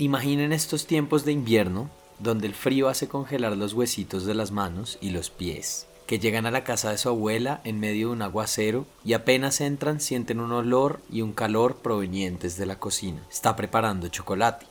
Imaginen 0.00 0.52
estos 0.52 0.86
tiempos 0.86 1.24
de 1.24 1.32
invierno 1.32 1.90
donde 2.20 2.46
el 2.46 2.54
frío 2.54 2.88
hace 2.88 3.08
congelar 3.08 3.56
los 3.56 3.74
huesitos 3.74 4.24
de 4.26 4.34
las 4.34 4.52
manos 4.52 4.96
y 5.00 5.10
los 5.10 5.28
pies, 5.28 5.88
que 6.06 6.20
llegan 6.20 6.46
a 6.46 6.52
la 6.52 6.62
casa 6.62 6.92
de 6.92 6.98
su 6.98 7.08
abuela 7.08 7.60
en 7.64 7.80
medio 7.80 8.06
de 8.06 8.12
un 8.12 8.22
aguacero 8.22 8.86
y 9.04 9.14
apenas 9.14 9.60
entran 9.60 10.00
sienten 10.00 10.38
un 10.38 10.52
olor 10.52 11.00
y 11.10 11.22
un 11.22 11.32
calor 11.32 11.78
provenientes 11.78 12.56
de 12.56 12.66
la 12.66 12.78
cocina. 12.78 13.26
Está 13.28 13.56
preparando 13.56 14.06
chocolate. 14.06 14.66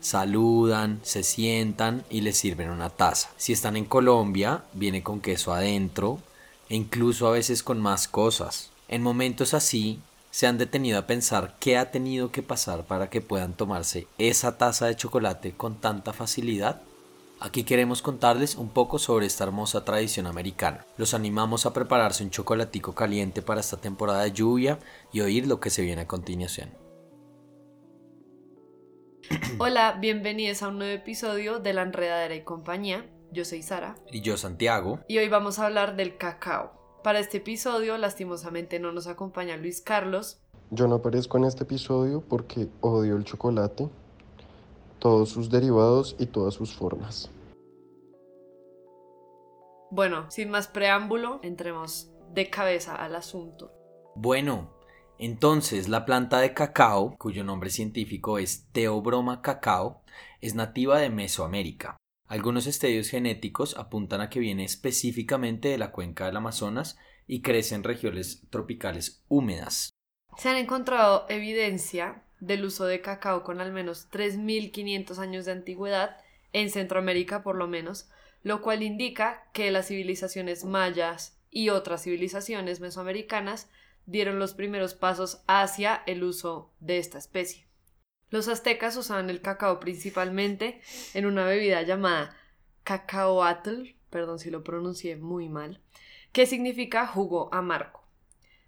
Saludan, 0.00 1.00
se 1.02 1.22
sientan 1.22 2.02
y 2.08 2.22
les 2.22 2.38
sirven 2.38 2.70
una 2.70 2.88
taza. 2.88 3.28
Si 3.36 3.52
están 3.52 3.76
en 3.76 3.84
Colombia, 3.84 4.64
viene 4.72 5.02
con 5.02 5.20
queso 5.20 5.52
adentro 5.52 6.18
e 6.70 6.76
incluso 6.76 7.28
a 7.28 7.32
veces 7.32 7.62
con 7.62 7.78
más 7.78 8.08
cosas. 8.08 8.70
En 8.88 9.02
momentos 9.02 9.52
así, 9.52 10.00
se 10.30 10.46
han 10.46 10.58
detenido 10.58 10.98
a 10.98 11.06
pensar 11.06 11.56
qué 11.58 11.76
ha 11.76 11.90
tenido 11.90 12.30
que 12.30 12.42
pasar 12.42 12.84
para 12.84 13.10
que 13.10 13.20
puedan 13.20 13.54
tomarse 13.54 14.06
esa 14.18 14.58
taza 14.58 14.86
de 14.86 14.96
chocolate 14.96 15.52
con 15.52 15.80
tanta 15.80 16.12
facilidad. 16.12 16.82
Aquí 17.40 17.64
queremos 17.64 18.02
contarles 18.02 18.54
un 18.54 18.68
poco 18.68 18.98
sobre 18.98 19.26
esta 19.26 19.44
hermosa 19.44 19.84
tradición 19.84 20.26
americana. 20.26 20.84
Los 20.98 21.14
animamos 21.14 21.66
a 21.66 21.72
prepararse 21.72 22.22
un 22.22 22.30
chocolatico 22.30 22.94
caliente 22.94 23.42
para 23.42 23.60
esta 23.60 23.78
temporada 23.78 24.22
de 24.22 24.32
lluvia 24.32 24.78
y 25.12 25.22
oír 25.22 25.46
lo 25.46 25.58
que 25.58 25.70
se 25.70 25.82
viene 25.82 26.02
a 26.02 26.06
continuación. 26.06 26.70
Hola, 29.58 29.96
bienvenidos 30.00 30.62
a 30.62 30.68
un 30.68 30.78
nuevo 30.78 30.94
episodio 30.94 31.58
de 31.60 31.72
La 31.72 31.82
Enredadera 31.82 32.34
y 32.34 32.44
Compañía. 32.44 33.06
Yo 33.32 33.44
soy 33.44 33.62
Sara. 33.62 33.96
Y 34.12 34.20
yo 34.20 34.36
Santiago. 34.36 35.00
Y 35.08 35.18
hoy 35.18 35.28
vamos 35.28 35.58
a 35.58 35.66
hablar 35.66 35.96
del 35.96 36.16
cacao. 36.16 36.79
Para 37.02 37.18
este 37.18 37.38
episodio, 37.38 37.96
lastimosamente, 37.96 38.78
no 38.78 38.92
nos 38.92 39.06
acompaña 39.06 39.56
Luis 39.56 39.80
Carlos. 39.80 40.42
Yo 40.70 40.86
no 40.86 40.96
aparezco 40.96 41.38
en 41.38 41.44
este 41.44 41.64
episodio 41.64 42.20
porque 42.20 42.68
odio 42.82 43.16
el 43.16 43.24
chocolate, 43.24 43.88
todos 44.98 45.30
sus 45.30 45.48
derivados 45.48 46.14
y 46.18 46.26
todas 46.26 46.52
sus 46.52 46.74
formas. 46.74 47.30
Bueno, 49.90 50.30
sin 50.30 50.50
más 50.50 50.68
preámbulo, 50.68 51.40
entremos 51.42 52.12
de 52.34 52.50
cabeza 52.50 52.94
al 52.94 53.16
asunto. 53.16 53.72
Bueno, 54.14 54.70
entonces 55.18 55.88
la 55.88 56.04
planta 56.04 56.38
de 56.38 56.52
cacao, 56.52 57.16
cuyo 57.18 57.44
nombre 57.44 57.70
científico 57.70 58.38
es 58.38 58.66
Theobroma 58.72 59.40
cacao, 59.40 60.02
es 60.42 60.54
nativa 60.54 60.98
de 60.98 61.08
Mesoamérica. 61.08 61.96
Algunos 62.30 62.68
estudios 62.68 63.08
genéticos 63.08 63.76
apuntan 63.76 64.20
a 64.20 64.30
que 64.30 64.38
viene 64.38 64.62
específicamente 64.62 65.66
de 65.66 65.78
la 65.78 65.90
cuenca 65.90 66.26
del 66.26 66.36
Amazonas 66.36 66.96
y 67.26 67.42
crece 67.42 67.74
en 67.74 67.82
regiones 67.82 68.42
tropicales 68.50 69.24
húmedas. 69.26 69.90
Se 70.38 70.48
han 70.48 70.56
encontrado 70.56 71.26
evidencia 71.28 72.22
del 72.38 72.64
uso 72.64 72.84
de 72.84 73.00
cacao 73.00 73.42
con 73.42 73.60
al 73.60 73.72
menos 73.72 74.08
3.500 74.12 75.18
años 75.18 75.44
de 75.44 75.50
antigüedad, 75.50 76.18
en 76.52 76.70
Centroamérica 76.70 77.42
por 77.42 77.56
lo 77.56 77.66
menos, 77.66 78.08
lo 78.44 78.62
cual 78.62 78.84
indica 78.84 79.50
que 79.52 79.72
las 79.72 79.88
civilizaciones 79.88 80.64
mayas 80.64 81.36
y 81.50 81.70
otras 81.70 82.04
civilizaciones 82.04 82.78
mesoamericanas 82.78 83.68
dieron 84.06 84.38
los 84.38 84.54
primeros 84.54 84.94
pasos 84.94 85.42
hacia 85.48 86.04
el 86.06 86.22
uso 86.22 86.70
de 86.78 86.98
esta 86.98 87.18
especie. 87.18 87.69
Los 88.30 88.48
aztecas 88.48 88.96
usaban 88.96 89.28
el 89.30 89.40
cacao 89.40 89.80
principalmente 89.80 90.80
en 91.14 91.26
una 91.26 91.44
bebida 91.44 91.82
llamada 91.82 92.36
cacaoatl, 92.84 93.90
perdón 94.08 94.38
si 94.38 94.50
lo 94.50 94.64
pronuncié 94.64 95.16
muy 95.16 95.48
mal, 95.48 95.80
que 96.32 96.46
significa 96.46 97.06
jugo 97.06 97.52
amargo. 97.52 98.00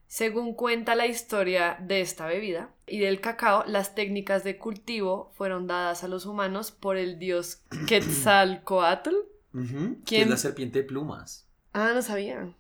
Según 0.07 0.53
cuenta 0.53 0.95
la 0.95 1.07
historia 1.07 1.79
de 1.81 2.03
esta 2.03 2.27
bebida 2.27 2.75
y 2.87 2.99
del 2.99 3.23
cacao, 3.23 3.65
las 3.67 3.95
técnicas 3.95 4.45
de 4.45 4.59
cultivo 4.59 5.33
fueron 5.37 5.67
dadas 5.67 6.05
a 6.05 6.09
los 6.09 6.27
humanos 6.27 6.71
por 6.71 6.99
el 6.99 7.19
dios 7.19 7.63
Quetzalcoatl. 7.89 9.15
Que 10.05 10.23
es 10.23 10.29
la 10.29 10.37
serpiente 10.37 10.81
de 10.81 10.85
plumas. 10.85 11.49
Ah, 11.73 11.93
no 11.95 12.03
sabía. 12.03 12.55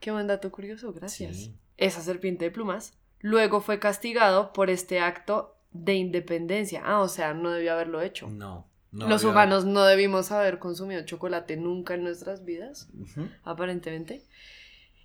Qué 0.00 0.10
buen 0.10 0.26
dato 0.26 0.50
curioso, 0.50 0.92
gracias. 0.92 1.50
Esa 1.78 2.02
serpiente 2.02 2.44
de 2.44 2.50
plumas 2.50 2.94
luego 3.20 3.60
fue 3.60 3.78
castigado 3.78 4.52
por 4.52 4.68
este 4.68 5.00
acto 5.00 5.56
de 5.72 5.94
independencia. 5.94 6.82
Ah, 6.84 7.00
o 7.00 7.08
sea, 7.08 7.34
no 7.34 7.50
debió 7.50 7.72
haberlo 7.72 8.02
hecho. 8.02 8.28
No. 8.28 8.66
Los 8.92 9.24
humanos 9.24 9.64
no 9.64 9.84
debimos 9.84 10.32
haber 10.32 10.58
consumido 10.58 11.02
chocolate 11.06 11.56
nunca 11.56 11.94
en 11.94 12.04
nuestras 12.04 12.44
vidas, 12.44 12.90
aparentemente. 13.42 14.22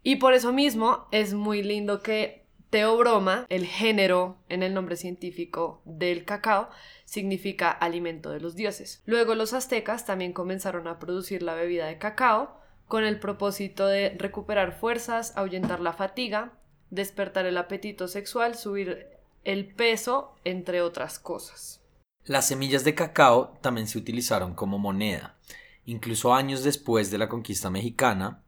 Y 0.04 0.18
por 0.18 0.34
eso 0.34 0.52
mismo 0.52 1.08
es 1.12 1.34
muy 1.34 1.64
lindo 1.64 2.02
que 2.02 2.46
Teobroma, 2.70 3.46
el 3.48 3.66
género 3.66 4.38
en 4.50 4.62
el 4.62 4.74
nombre 4.74 4.98
científico 4.98 5.82
del 5.86 6.26
cacao, 6.26 6.70
significa 7.06 7.72
alimento 7.72 8.30
de 8.30 8.42
los 8.42 8.56
dioses. 8.56 9.02
Luego 9.06 9.36
los 9.36 9.54
aztecas 9.54 10.06
también 10.06 10.34
comenzaron 10.34 10.88
a 10.90 11.00
producir 11.00 11.42
la 11.42 11.56
bebida 11.56 11.88
de 11.88 11.98
cacao 11.98 12.60
con 12.90 13.06
el 13.06 13.20
propósito 13.20 13.88
de 13.88 14.16
recuperar 14.18 14.74
fuerzas, 14.74 15.36
ahuyentar 15.38 15.80
la 15.80 15.94
fatiga, 15.94 16.52
despertar 16.90 17.46
el 17.46 17.58
apetito 17.58 18.10
sexual, 18.10 18.56
subir 18.56 19.17
el 19.48 19.66
peso, 19.66 20.36
entre 20.44 20.82
otras 20.82 21.20
cosas. 21.20 21.80
Las 22.26 22.50
semillas 22.50 22.84
de 22.84 22.96
cacao 22.96 23.58
también 23.62 23.88
se 23.88 23.98
utilizaron 23.98 24.54
como 24.56 24.78
moneda. 24.78 25.38
Incluso 25.86 26.34
años 26.34 26.66
después 26.66 27.12
de 27.12 27.18
la 27.18 27.30
conquista 27.30 27.70
mexicana, 27.70 28.44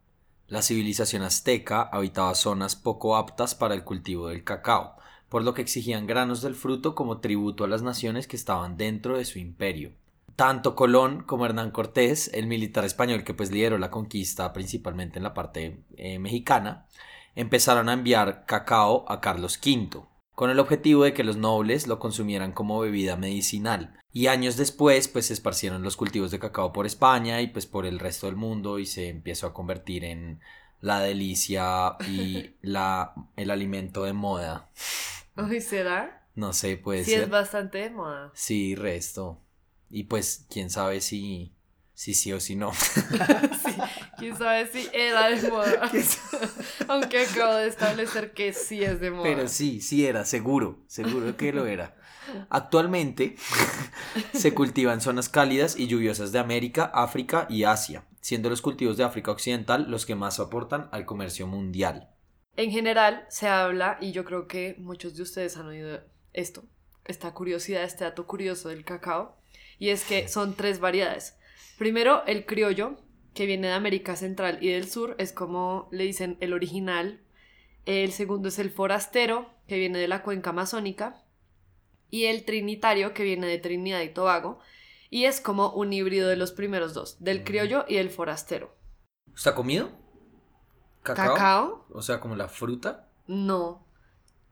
la 0.46 0.60
civilización 0.60 1.22
azteca 1.22 1.80
habitaba 1.80 2.34
zonas 2.34 2.76
poco 2.76 3.16
aptas 3.16 3.54
para 3.54 3.72
el 3.72 3.82
cultivo 3.82 4.28
del 4.28 4.44
cacao, 4.44 4.96
por 5.30 5.42
lo 5.42 5.54
que 5.54 5.62
exigían 5.62 6.06
granos 6.06 6.42
del 6.42 6.54
fruto 6.54 6.94
como 6.94 7.20
tributo 7.20 7.64
a 7.64 7.68
las 7.68 7.80
naciones 7.80 8.26
que 8.26 8.36
estaban 8.36 8.76
dentro 8.76 9.16
de 9.16 9.24
su 9.24 9.38
imperio. 9.38 9.92
Tanto 10.36 10.76
Colón 10.76 11.22
como 11.22 11.46
Hernán 11.46 11.70
Cortés, 11.70 12.30
el 12.34 12.46
militar 12.46 12.84
español 12.84 13.24
que 13.24 13.32
pues 13.32 13.50
lideró 13.50 13.78
la 13.78 13.90
conquista 13.90 14.52
principalmente 14.52 15.18
en 15.18 15.22
la 15.22 15.32
parte 15.32 15.82
eh, 15.96 16.18
mexicana, 16.18 16.88
empezaron 17.34 17.88
a 17.88 17.94
enviar 17.94 18.44
cacao 18.44 19.06
a 19.08 19.22
Carlos 19.22 19.58
V, 19.64 20.10
con 20.40 20.48
el 20.48 20.58
objetivo 20.58 21.04
de 21.04 21.12
que 21.12 21.22
los 21.22 21.36
nobles 21.36 21.86
lo 21.86 21.98
consumieran 21.98 22.52
como 22.52 22.80
bebida 22.80 23.14
medicinal. 23.14 24.00
Y 24.10 24.28
años 24.28 24.56
después, 24.56 25.06
pues 25.06 25.26
se 25.26 25.34
esparcieron 25.34 25.82
los 25.82 25.98
cultivos 25.98 26.30
de 26.30 26.38
cacao 26.38 26.72
por 26.72 26.86
España 26.86 27.42
y 27.42 27.48
pues 27.48 27.66
por 27.66 27.84
el 27.84 27.98
resto 27.98 28.24
del 28.24 28.36
mundo 28.36 28.78
y 28.78 28.86
se 28.86 29.10
empezó 29.10 29.48
a 29.48 29.52
convertir 29.52 30.02
en 30.02 30.40
la 30.80 31.00
delicia 31.00 31.96
y 32.08 32.54
la, 32.62 33.12
el 33.36 33.50
alimento 33.50 34.04
de 34.04 34.14
moda. 34.14 34.70
Uy, 35.36 35.60
¿será? 35.60 36.26
No 36.34 36.54
sé, 36.54 36.80
sí 36.82 37.04
ser. 37.04 37.04
Sí, 37.04 37.14
es 37.24 37.28
bastante 37.28 37.76
de 37.76 37.90
moda. 37.90 38.32
Sí, 38.32 38.74
resto. 38.74 39.42
Y 39.90 40.04
pues, 40.04 40.46
quién 40.48 40.70
sabe 40.70 41.02
si 41.02 41.52
si 42.00 42.14
sí 42.14 42.32
o 42.32 42.40
si 42.40 42.56
no. 42.56 42.72
sí, 43.62 43.76
quién 44.16 44.34
sabe 44.34 44.66
si 44.68 44.88
era 44.90 45.28
de 45.28 45.50
moda. 45.50 45.90
Aunque 46.88 47.18
acabo 47.18 47.56
de 47.56 47.68
establecer 47.68 48.32
que 48.32 48.54
sí 48.54 48.82
es 48.82 49.00
de 49.00 49.10
moda. 49.10 49.24
Pero 49.24 49.48
sí, 49.48 49.82
sí 49.82 50.06
era, 50.06 50.24
seguro, 50.24 50.82
seguro 50.86 51.36
que 51.36 51.52
lo 51.52 51.66
era. 51.66 51.94
Actualmente 52.48 53.36
se 54.32 54.54
cultiva 54.54 54.94
en 54.94 55.02
zonas 55.02 55.28
cálidas 55.28 55.78
y 55.78 55.88
lluviosas 55.88 56.32
de 56.32 56.38
América, 56.38 56.90
África 56.94 57.46
y 57.50 57.64
Asia, 57.64 58.06
siendo 58.22 58.48
los 58.48 58.62
cultivos 58.62 58.96
de 58.96 59.04
África 59.04 59.30
Occidental 59.30 59.90
los 59.90 60.06
que 60.06 60.14
más 60.14 60.40
aportan 60.40 60.88
al 60.92 61.04
comercio 61.04 61.46
mundial. 61.46 62.08
En 62.56 62.70
general 62.70 63.26
se 63.28 63.46
habla, 63.46 63.98
y 64.00 64.12
yo 64.12 64.24
creo 64.24 64.48
que 64.48 64.74
muchos 64.78 65.16
de 65.16 65.22
ustedes 65.22 65.58
han 65.58 65.66
oído 65.66 66.00
esto, 66.32 66.64
esta 67.04 67.34
curiosidad, 67.34 67.82
este 67.82 68.04
dato 68.04 68.26
curioso 68.26 68.70
del 68.70 68.86
cacao, 68.86 69.36
y 69.78 69.90
es 69.90 70.04
que 70.04 70.28
son 70.28 70.54
tres 70.54 70.80
variedades 70.80 71.36
Primero, 71.80 72.26
el 72.26 72.44
criollo, 72.44 72.98
que 73.32 73.46
viene 73.46 73.68
de 73.68 73.72
América 73.72 74.14
Central 74.14 74.58
y 74.60 74.68
del 74.68 74.86
Sur, 74.86 75.14
es 75.16 75.32
como 75.32 75.88
le 75.90 76.04
dicen 76.04 76.36
el 76.40 76.52
original. 76.52 77.22
El 77.86 78.12
segundo 78.12 78.48
es 78.48 78.58
el 78.58 78.68
forastero, 78.68 79.48
que 79.66 79.78
viene 79.78 79.98
de 79.98 80.06
la 80.06 80.22
cuenca 80.22 80.50
amazónica. 80.50 81.24
Y 82.10 82.24
el 82.26 82.44
trinitario, 82.44 83.14
que 83.14 83.22
viene 83.22 83.46
de 83.46 83.56
Trinidad 83.56 84.02
y 84.02 84.10
Tobago. 84.10 84.58
Y 85.08 85.24
es 85.24 85.40
como 85.40 85.72
un 85.72 85.94
híbrido 85.94 86.28
de 86.28 86.36
los 86.36 86.52
primeros 86.52 86.92
dos, 86.92 87.16
del 87.18 87.44
criollo 87.44 87.86
y 87.88 87.96
el 87.96 88.10
forastero. 88.10 88.76
¿Está 89.34 89.54
comido? 89.54 89.90
¿Cacao? 91.02 91.34
¿Cacao? 91.34 91.86
O 91.94 92.02
sea, 92.02 92.20
como 92.20 92.36
la 92.36 92.48
fruta. 92.48 93.08
No, 93.26 93.86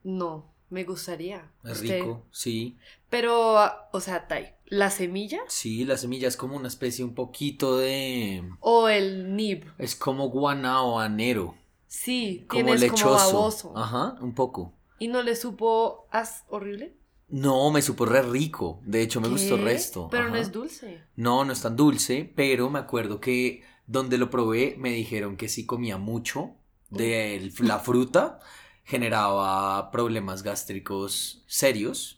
no. 0.03 0.55
Me 0.71 0.85
gustaría. 0.85 1.51
Es 1.65 1.81
rico, 1.81 2.27
sí. 2.31 2.79
Pero, 3.11 3.57
o 3.93 4.01
sea, 4.01 4.27
Tai, 4.29 4.55
¿la 4.67 4.91
semilla? 4.91 5.41
Sí, 5.49 5.85
la 5.85 5.97
semilla 5.97 6.29
es 6.29 6.37
como 6.37 6.57
una 6.57 6.69
especie 6.69 7.05
un 7.05 7.15
poquito 7.15 7.79
de... 7.79 8.49
O 8.61 8.89
el 8.89 9.35
nib. 9.35 9.65
Es 9.79 9.95
como 9.97 10.29
guanabanero. 10.29 11.55
Sí, 11.87 12.45
como 12.49 12.75
lechoso. 12.75 13.05
como 13.05 13.15
baboso. 13.17 13.73
Ajá, 13.77 14.17
un 14.21 14.35
poco. 14.35 14.75
¿Y 14.99 15.09
no 15.09 15.23
le 15.23 15.37
supo 15.37 16.07
as 16.11 16.45
horrible? 16.49 16.95
No, 17.29 17.71
me 17.71 17.83
supo 17.83 18.05
re 18.07 18.23
rico. 18.23 18.81
De 18.85 19.03
hecho, 19.03 19.21
me 19.21 19.29
gustó 19.29 19.57
el 19.57 19.63
resto. 19.63 20.09
Pero 20.11 20.29
no 20.29 20.37
es 20.37 20.51
dulce. 20.51 21.03
No, 21.17 21.45
no 21.45 21.53
es 21.53 21.63
tan 21.63 21.77
dulce, 21.77 22.31
pero 22.35 22.71
me 22.71 22.79
acuerdo 22.79 23.21
que 23.21 23.63
donde 23.87 24.19
lo 24.19 24.31
probé 24.31 24.77
me 24.79 24.91
dijeron 24.91 25.37
que 25.37 25.49
sí 25.49 25.67
comía 25.67 25.99
mucho 25.99 26.55
de 26.91 27.53
la 27.61 27.79
fruta 27.79 28.41
generaba 28.85 29.91
problemas 29.91 30.43
gástricos 30.43 31.45
serios 31.47 32.18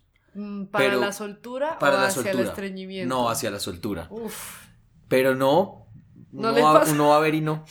¿Para 0.71 0.85
Pero 0.85 1.01
la 1.01 1.13
soltura 1.13 1.79
para 1.79 1.97
o 1.97 2.01
la 2.01 2.07
hacia 2.07 2.31
el 2.31 2.41
estreñimiento? 2.41 3.15
No, 3.15 3.29
hacia 3.29 3.51
la 3.51 3.59
soltura. 3.59 4.07
Uf. 4.11 4.67
Pero 5.09 5.35
no, 5.35 5.87
¿No 6.33 6.53
uno, 6.53 6.63
va, 6.63 6.81
pasa? 6.81 6.93
uno 6.93 7.09
va 7.09 7.17
a 7.17 7.21
ver 7.21 7.35
y 7.35 7.41
no. 7.41 7.65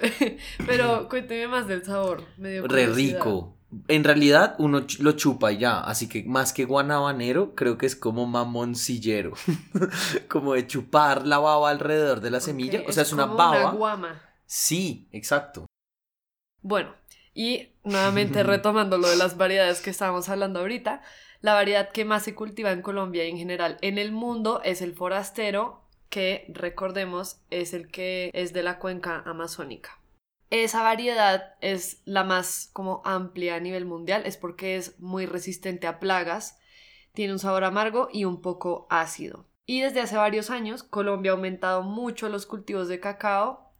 Pero 0.66 1.08
cuénteme 1.08 1.48
más 1.48 1.66
del 1.66 1.84
sabor. 1.84 2.24
Re 2.38 2.86
rico. 2.86 3.56
En 3.88 4.04
realidad 4.04 4.54
uno 4.58 4.84
lo 4.98 5.12
chupa 5.12 5.50
y 5.50 5.58
ya, 5.58 5.80
así 5.80 6.06
que 6.06 6.24
más 6.24 6.52
que 6.52 6.66
guanabanero, 6.66 7.54
creo 7.54 7.78
que 7.78 7.86
es 7.86 7.96
como 7.96 8.26
mamoncillero. 8.26 9.32
como 10.28 10.54
de 10.54 10.66
chupar 10.66 11.26
la 11.26 11.38
baba 11.38 11.70
alrededor 11.70 12.20
de 12.20 12.30
la 12.30 12.40
semilla. 12.40 12.82
O 12.86 12.92
sea, 12.92 13.02
es, 13.02 13.12
una 13.12 13.24
como 13.24 13.36
baba. 13.36 13.70
Una 13.70 13.70
guama. 13.70 14.22
Sí, 14.46 15.08
exacto. 15.10 15.66
Bueno, 16.60 16.94
y 17.34 17.72
nuevamente 17.82 18.42
retomando 18.44 18.98
lo 18.98 19.08
de 19.08 19.16
las 19.16 19.36
variedades 19.36 19.80
que 19.80 19.90
estábamos 19.90 20.28
hablando 20.28 20.60
ahorita, 20.60 21.02
la 21.42 21.54
variedad 21.54 21.90
que 21.90 22.04
más 22.04 22.22
se 22.22 22.34
cultiva 22.34 22.70
en 22.72 22.82
Colombia 22.82 23.24
y 23.24 23.30
en 23.30 23.36
general 23.36 23.76
en 23.82 23.98
el 23.98 24.12
mundo 24.12 24.62
es 24.64 24.80
el 24.80 24.94
forastero, 24.94 25.82
que 26.08 26.46
recordemos 26.48 27.42
es 27.50 27.74
el 27.74 27.88
que 27.88 28.30
es 28.32 28.52
de 28.52 28.62
la 28.62 28.78
cuenca 28.78 29.22
amazónica. 29.26 29.98
Esa 30.50 30.82
variedad 30.82 31.54
es 31.60 32.02
la 32.04 32.24
más 32.24 32.70
como 32.72 33.02
amplia 33.04 33.56
a 33.56 33.60
nivel 33.60 33.86
mundial, 33.86 34.22
es 34.24 34.36
porque 34.36 34.76
es 34.76 35.00
muy 35.00 35.26
resistente 35.26 35.86
a 35.86 35.98
plagas, 35.98 36.58
tiene 37.12 37.32
un 37.32 37.38
sabor 37.38 37.64
amargo 37.64 38.08
y 38.12 38.24
un 38.24 38.40
poco 38.40 38.86
ácido. 38.88 39.46
Y 39.66 39.80
desde 39.80 40.00
hace 40.00 40.16
varios 40.16 40.50
años 40.50 40.82
Colombia 40.82 41.32
ha 41.32 41.34
aumentado 41.34 41.82
mucho 41.82 42.28
los 42.28 42.46
cultivos 42.46 42.88
de 42.88 43.00
cacao, 43.00 43.72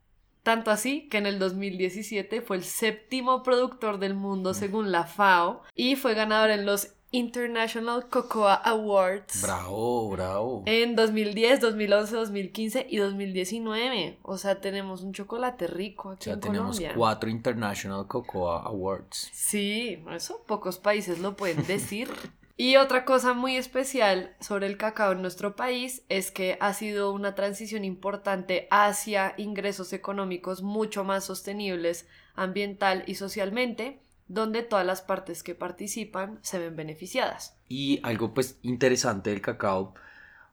tanto 0.42 0.70
así 0.70 1.08
que 1.08 1.18
en 1.18 1.26
el 1.26 1.38
2017 1.38 2.40
fue 2.40 2.56
el 2.56 2.64
séptimo 2.64 3.42
productor 3.42 3.98
del 3.98 4.14
mundo 4.14 4.54
según 4.54 4.90
la 4.90 5.04
FAO 5.04 5.62
y 5.74 5.94
fue 5.94 6.14
ganador 6.14 6.50
en 6.50 6.66
los 6.66 6.94
International 7.12 8.08
Cocoa 8.08 8.54
Awards. 8.54 9.42
Bravo, 9.42 10.10
bravo. 10.10 10.62
En 10.64 10.96
2010, 10.96 11.60
2011, 11.60 12.16
2015 12.16 12.86
y 12.88 12.96
2019. 12.96 14.18
O 14.22 14.38
sea, 14.38 14.60
tenemos 14.60 15.02
un 15.02 15.12
chocolate 15.12 15.66
rico 15.66 16.10
aquí 16.10 16.26
ya 16.26 16.32
en 16.32 16.40
tenemos 16.40 16.76
Colombia. 16.76 16.94
cuatro 16.96 17.28
International 17.28 18.06
Cocoa 18.08 18.62
Awards. 18.62 19.28
Sí, 19.32 20.02
eso 20.10 20.42
pocos 20.46 20.78
países 20.78 21.18
lo 21.18 21.36
pueden 21.36 21.66
decir. 21.66 22.08
y 22.56 22.76
otra 22.76 23.04
cosa 23.04 23.34
muy 23.34 23.56
especial 23.56 24.34
sobre 24.40 24.66
el 24.66 24.78
cacao 24.78 25.12
en 25.12 25.20
nuestro 25.20 25.54
país 25.54 26.04
es 26.08 26.30
que 26.30 26.56
ha 26.60 26.72
sido 26.72 27.12
una 27.12 27.34
transición 27.34 27.84
importante 27.84 28.68
hacia 28.70 29.34
ingresos 29.36 29.92
económicos 29.92 30.62
mucho 30.62 31.04
más 31.04 31.24
sostenibles 31.24 32.06
ambiental 32.34 33.04
y 33.06 33.16
socialmente, 33.16 34.00
donde 34.32 34.62
todas 34.62 34.86
las 34.86 35.02
partes 35.02 35.42
que 35.42 35.54
participan 35.54 36.38
se 36.40 36.58
ven 36.58 36.74
beneficiadas. 36.74 37.54
Y 37.68 38.00
algo 38.02 38.32
pues 38.32 38.58
interesante 38.62 39.28
del 39.28 39.42
cacao, 39.42 39.94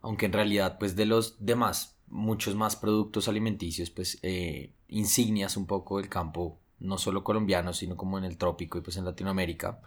aunque 0.02 0.26
en 0.26 0.34
realidad 0.34 0.78
pues 0.78 0.98
de 0.98 1.06
los 1.06 1.38
demás, 1.46 1.96
muchos 2.08 2.56
más 2.56 2.76
productos 2.76 3.30
alimenticios, 3.30 3.90
pues 3.90 4.20
eh, 4.22 4.74
insignias 4.90 5.56
un 5.56 5.66
poco 5.66 5.98
del 5.98 6.10
campo, 6.10 6.60
no 6.80 6.98
solo 6.98 7.24
colombiano, 7.24 7.72
sino 7.72 7.96
como 7.96 8.18
en 8.18 8.26
el 8.26 8.38
trópico 8.38 8.78
y 8.78 8.82
pues 8.82 8.98
en 8.98 9.06
Latinoamérica, 9.06 9.80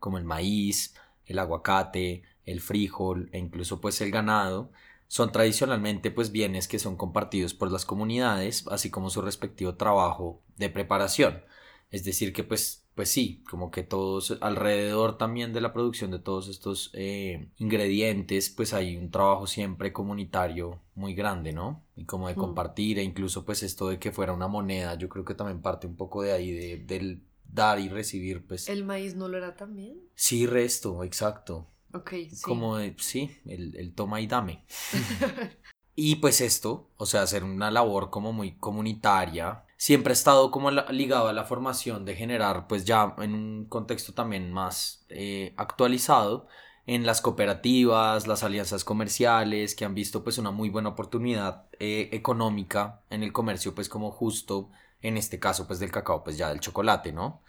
como 0.00 0.18
el 0.18 0.24
maíz, 0.24 0.96
el 1.24 1.38
aguacate, 1.38 2.24
el 2.44 2.60
frijol 2.60 3.28
e 3.30 3.38
incluso 3.38 3.80
pues 3.80 4.00
el 4.00 4.10
ganado, 4.10 4.72
son 5.06 5.30
tradicionalmente 5.30 6.10
pues 6.10 6.32
bienes 6.32 6.66
que 6.66 6.80
son 6.80 6.96
compartidos 6.96 7.54
por 7.54 7.70
las 7.70 7.84
comunidades, 7.84 8.66
así 8.72 8.90
como 8.90 9.08
su 9.08 9.22
respectivo 9.22 9.76
trabajo 9.76 10.42
de 10.56 10.68
preparación. 10.68 11.44
Es 11.90 12.04
decir, 12.04 12.32
que 12.32 12.42
pues, 12.42 12.85
pues 12.96 13.10
sí, 13.10 13.44
como 13.48 13.70
que 13.70 13.82
todos 13.82 14.38
alrededor 14.40 15.18
también 15.18 15.52
de 15.52 15.60
la 15.60 15.72
producción 15.74 16.10
de 16.10 16.18
todos 16.18 16.48
estos 16.48 16.90
eh, 16.94 17.50
ingredientes, 17.58 18.48
pues 18.48 18.72
hay 18.72 18.96
un 18.96 19.10
trabajo 19.10 19.46
siempre 19.46 19.92
comunitario 19.92 20.80
muy 20.94 21.14
grande, 21.14 21.52
¿no? 21.52 21.84
Y 21.94 22.06
como 22.06 22.26
de 22.28 22.34
Mm. 22.34 22.38
compartir 22.38 22.98
e 22.98 23.02
incluso 23.02 23.44
pues 23.44 23.62
esto 23.62 23.88
de 23.90 23.98
que 23.98 24.12
fuera 24.12 24.32
una 24.32 24.48
moneda, 24.48 24.94
yo 24.96 25.10
creo 25.10 25.26
que 25.26 25.34
también 25.34 25.60
parte 25.60 25.86
un 25.86 25.94
poco 25.94 26.22
de 26.22 26.32
ahí, 26.32 26.50
de, 26.50 26.78
del 26.78 27.22
dar 27.44 27.78
y 27.78 27.90
recibir, 27.90 28.46
pues... 28.46 28.66
¿El 28.68 28.82
maíz 28.84 29.14
no 29.14 29.28
lo 29.28 29.36
era 29.36 29.54
también? 29.56 30.00
Sí, 30.14 30.46
resto, 30.46 31.04
exacto. 31.04 31.66
Ok, 31.92 32.12
sí. 32.30 32.42
Como 32.42 32.78
de, 32.78 32.96
sí, 32.98 33.30
el, 33.44 33.76
el 33.76 33.92
toma 33.94 34.20
y 34.22 34.26
dame. 34.26 34.64
Y 35.98 36.16
pues 36.16 36.42
esto, 36.42 36.90
o 36.98 37.06
sea, 37.06 37.22
hacer 37.22 37.42
una 37.42 37.70
labor 37.70 38.10
como 38.10 38.30
muy 38.34 38.56
comunitaria, 38.56 39.64
siempre 39.76 40.12
ha 40.12 40.14
estado 40.14 40.50
como 40.50 40.70
la- 40.70 40.86
ligado 40.90 41.28
a 41.28 41.32
la 41.32 41.44
formación 41.44 42.04
de 42.04 42.14
generar, 42.16 42.66
pues 42.66 42.84
ya 42.84 43.14
en 43.18 43.34
un 43.34 43.64
contexto 43.66 44.14
también 44.14 44.52
más 44.52 45.04
eh, 45.08 45.54
actualizado, 45.56 46.46
en 46.86 47.04
las 47.04 47.20
cooperativas, 47.20 48.26
las 48.28 48.42
alianzas 48.44 48.84
comerciales, 48.84 49.74
que 49.74 49.84
han 49.84 49.94
visto 49.94 50.22
pues 50.22 50.38
una 50.38 50.50
muy 50.52 50.68
buena 50.70 50.90
oportunidad 50.90 51.64
eh, 51.80 52.08
económica 52.12 53.00
en 53.10 53.22
el 53.22 53.32
comercio, 53.32 53.74
pues 53.74 53.88
como 53.88 54.10
justo 54.12 54.70
en 55.02 55.16
este 55.16 55.38
caso 55.38 55.66
pues 55.66 55.78
del 55.80 55.90
cacao, 55.90 56.22
pues 56.24 56.38
ya 56.38 56.48
del 56.48 56.60
chocolate, 56.60 57.12
¿no? 57.12 57.42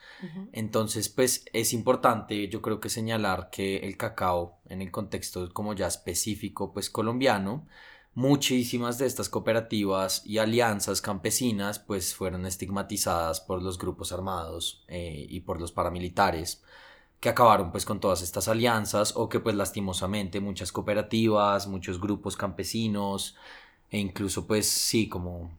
Entonces, 0.51 1.09
pues 1.09 1.45
es 1.53 1.71
importante, 1.73 2.47
yo 2.49 2.61
creo 2.61 2.79
que 2.79 2.89
señalar 2.89 3.49
que 3.51 3.77
el 3.77 3.95
cacao, 3.97 4.57
en 4.67 4.81
el 4.81 4.91
contexto 4.91 5.53
como 5.53 5.73
ya 5.73 5.87
específico, 5.87 6.73
pues 6.73 6.89
colombiano, 6.89 7.67
muchísimas 8.17 8.97
de 8.97 9.05
estas 9.05 9.29
cooperativas 9.29 10.23
y 10.25 10.39
alianzas 10.39 11.01
campesinas, 11.01 11.77
pues 11.77 12.15
fueron 12.15 12.47
estigmatizadas 12.47 13.41
por 13.41 13.61
los 13.61 13.77
grupos 13.77 14.11
armados 14.11 14.83
eh, 14.87 15.27
y 15.29 15.41
por 15.41 15.61
los 15.61 15.71
paramilitares 15.71 16.63
que 17.19 17.29
acabaron 17.29 17.71
pues 17.71 17.85
con 17.85 17.99
todas 17.99 18.23
estas 18.23 18.47
alianzas 18.47 19.13
o 19.15 19.29
que 19.29 19.39
pues 19.39 19.55
lastimosamente 19.55 20.39
muchas 20.39 20.71
cooperativas, 20.71 21.67
muchos 21.67 22.01
grupos 22.01 22.35
campesinos 22.35 23.35
e 23.91 23.99
incluso 23.99 24.47
pues 24.47 24.67
sí 24.67 25.07
como 25.07 25.51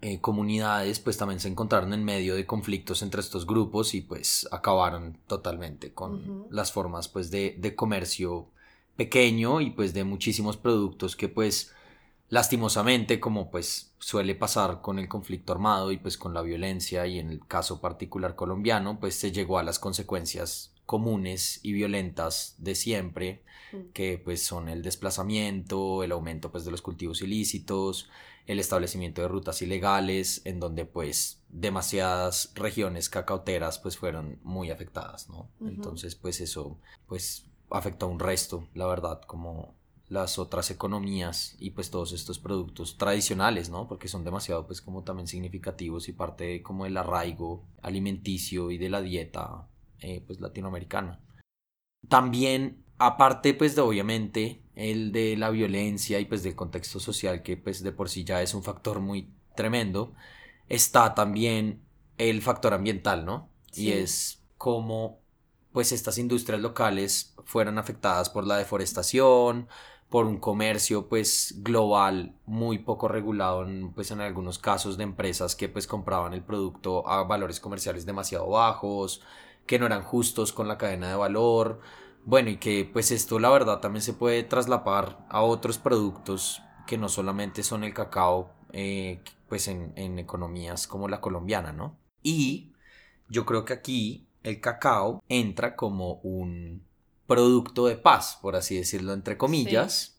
eh, 0.00 0.20
comunidades 0.20 0.98
pues 0.98 1.16
también 1.16 1.38
se 1.38 1.46
encontraron 1.46 1.94
en 1.94 2.04
medio 2.04 2.34
de 2.34 2.44
conflictos 2.44 3.02
entre 3.02 3.20
estos 3.20 3.46
grupos 3.46 3.94
y 3.94 4.00
pues 4.00 4.48
acabaron 4.50 5.16
totalmente 5.28 5.92
con 5.92 6.48
las 6.50 6.72
formas 6.72 7.06
pues 7.06 7.30
de, 7.30 7.54
de 7.56 7.76
comercio 7.76 8.48
pequeño 8.98 9.62
y 9.62 9.70
pues 9.70 9.94
de 9.94 10.04
muchísimos 10.04 10.58
productos 10.58 11.16
que 11.16 11.28
pues 11.28 11.72
lastimosamente 12.28 13.18
como 13.18 13.50
pues 13.50 13.94
suele 13.98 14.34
pasar 14.34 14.82
con 14.82 14.98
el 14.98 15.08
conflicto 15.08 15.52
armado 15.52 15.90
y 15.92 15.96
pues 15.96 16.18
con 16.18 16.34
la 16.34 16.42
violencia 16.42 17.06
y 17.06 17.18
en 17.18 17.30
el 17.30 17.46
caso 17.46 17.80
particular 17.80 18.34
colombiano 18.34 19.00
pues 19.00 19.14
se 19.14 19.32
llegó 19.32 19.58
a 19.58 19.62
las 19.62 19.78
consecuencias 19.78 20.74
comunes 20.84 21.60
y 21.62 21.72
violentas 21.72 22.56
de 22.58 22.74
siempre 22.74 23.42
Mm. 23.72 23.92
que 23.92 24.18
pues 24.18 24.42
son 24.44 24.68
el 24.68 24.82
desplazamiento, 24.82 26.02
el 26.02 26.12
aumento 26.12 26.50
pues 26.50 26.64
de 26.64 26.70
los 26.70 26.82
cultivos 26.82 27.22
ilícitos, 27.22 28.08
el 28.46 28.60
establecimiento 28.60 29.20
de 29.20 29.28
rutas 29.28 29.60
ilegales 29.60 30.40
en 30.44 30.58
donde 30.58 30.86
pues 30.86 31.42
demasiadas 31.50 32.52
regiones 32.54 33.10
cacauteras 33.10 33.78
pues 33.78 33.98
fueron 33.98 34.38
muy 34.42 34.70
afectadas, 34.70 35.28
¿no? 35.28 35.50
Entonces 35.60 36.14
pues 36.14 36.40
eso 36.40 36.78
pues 37.06 37.44
afectó 37.70 38.06
a 38.06 38.08
un 38.10 38.18
resto, 38.18 38.68
la 38.74 38.86
verdad, 38.86 39.20
como 39.22 39.74
las 40.08 40.38
otras 40.38 40.70
economías 40.70 41.56
y 41.58 41.70
pues 41.70 41.90
todos 41.90 42.12
estos 42.12 42.38
productos 42.38 42.96
tradicionales, 42.96 43.68
¿no? 43.68 43.86
Porque 43.86 44.08
son 44.08 44.24
demasiado 44.24 44.66
pues 44.66 44.80
como 44.80 45.04
también 45.04 45.26
significativos 45.26 46.08
y 46.08 46.12
parte 46.12 46.44
de, 46.44 46.62
como 46.62 46.84
del 46.84 46.96
arraigo 46.96 47.64
alimenticio 47.82 48.70
y 48.70 48.78
de 48.78 48.88
la 48.88 49.02
dieta 49.02 49.68
eh, 50.00 50.22
pues 50.26 50.40
latinoamericana. 50.40 51.20
También, 52.08 52.84
aparte 52.96 53.52
pues 53.52 53.76
de 53.76 53.82
obviamente 53.82 54.62
el 54.74 55.12
de 55.12 55.36
la 55.36 55.50
violencia 55.50 56.20
y 56.20 56.24
pues 56.24 56.42
del 56.42 56.54
contexto 56.54 57.00
social 57.00 57.42
que 57.42 57.56
pues 57.56 57.82
de 57.82 57.92
por 57.92 58.08
sí 58.08 58.24
ya 58.24 58.40
es 58.40 58.54
un 58.54 58.62
factor 58.62 59.00
muy 59.00 59.30
tremendo, 59.54 60.14
está 60.68 61.14
también 61.14 61.82
el 62.16 62.40
factor 62.40 62.72
ambiental, 62.72 63.26
¿no? 63.26 63.50
Y 63.74 63.90
es 63.90 64.42
cómo 64.56 65.20
pues 65.78 65.92
estas 65.92 66.18
industrias 66.18 66.60
locales 66.60 67.36
fueron 67.44 67.78
afectadas 67.78 68.30
por 68.30 68.44
la 68.44 68.56
deforestación, 68.56 69.68
por 70.08 70.26
un 70.26 70.40
comercio 70.40 71.08
pues 71.08 71.54
global 71.58 72.34
muy 72.46 72.78
poco 72.78 73.06
regulado 73.06 73.62
en, 73.62 73.92
pues 73.92 74.10
en 74.10 74.20
algunos 74.20 74.58
casos 74.58 74.96
de 74.96 75.04
empresas 75.04 75.54
que 75.54 75.68
pues 75.68 75.86
compraban 75.86 76.34
el 76.34 76.42
producto 76.42 77.08
a 77.08 77.22
valores 77.22 77.60
comerciales 77.60 78.04
demasiado 78.06 78.48
bajos, 78.48 79.22
que 79.66 79.78
no 79.78 79.86
eran 79.86 80.02
justos 80.02 80.52
con 80.52 80.66
la 80.66 80.78
cadena 80.78 81.10
de 81.10 81.14
valor, 81.14 81.78
bueno 82.24 82.50
y 82.50 82.56
que 82.56 82.90
pues 82.92 83.12
esto 83.12 83.38
la 83.38 83.48
verdad 83.48 83.78
también 83.78 84.02
se 84.02 84.14
puede 84.14 84.42
traslapar 84.42 85.24
a 85.28 85.42
otros 85.42 85.78
productos 85.78 86.60
que 86.88 86.98
no 86.98 87.08
solamente 87.08 87.62
son 87.62 87.84
el 87.84 87.94
cacao 87.94 88.50
eh, 88.72 89.22
pues 89.48 89.68
en, 89.68 89.92
en 89.94 90.18
economías 90.18 90.88
como 90.88 91.06
la 91.06 91.20
colombiana, 91.20 91.72
¿no? 91.72 91.96
Y 92.20 92.72
yo 93.28 93.46
creo 93.46 93.64
que 93.64 93.74
aquí 93.74 94.27
el 94.42 94.60
cacao 94.60 95.22
entra 95.28 95.76
como 95.76 96.14
un 96.22 96.82
producto 97.26 97.86
de 97.86 97.96
paz, 97.96 98.38
por 98.40 98.56
así 98.56 98.76
decirlo, 98.76 99.12
entre 99.12 99.36
comillas. 99.36 100.18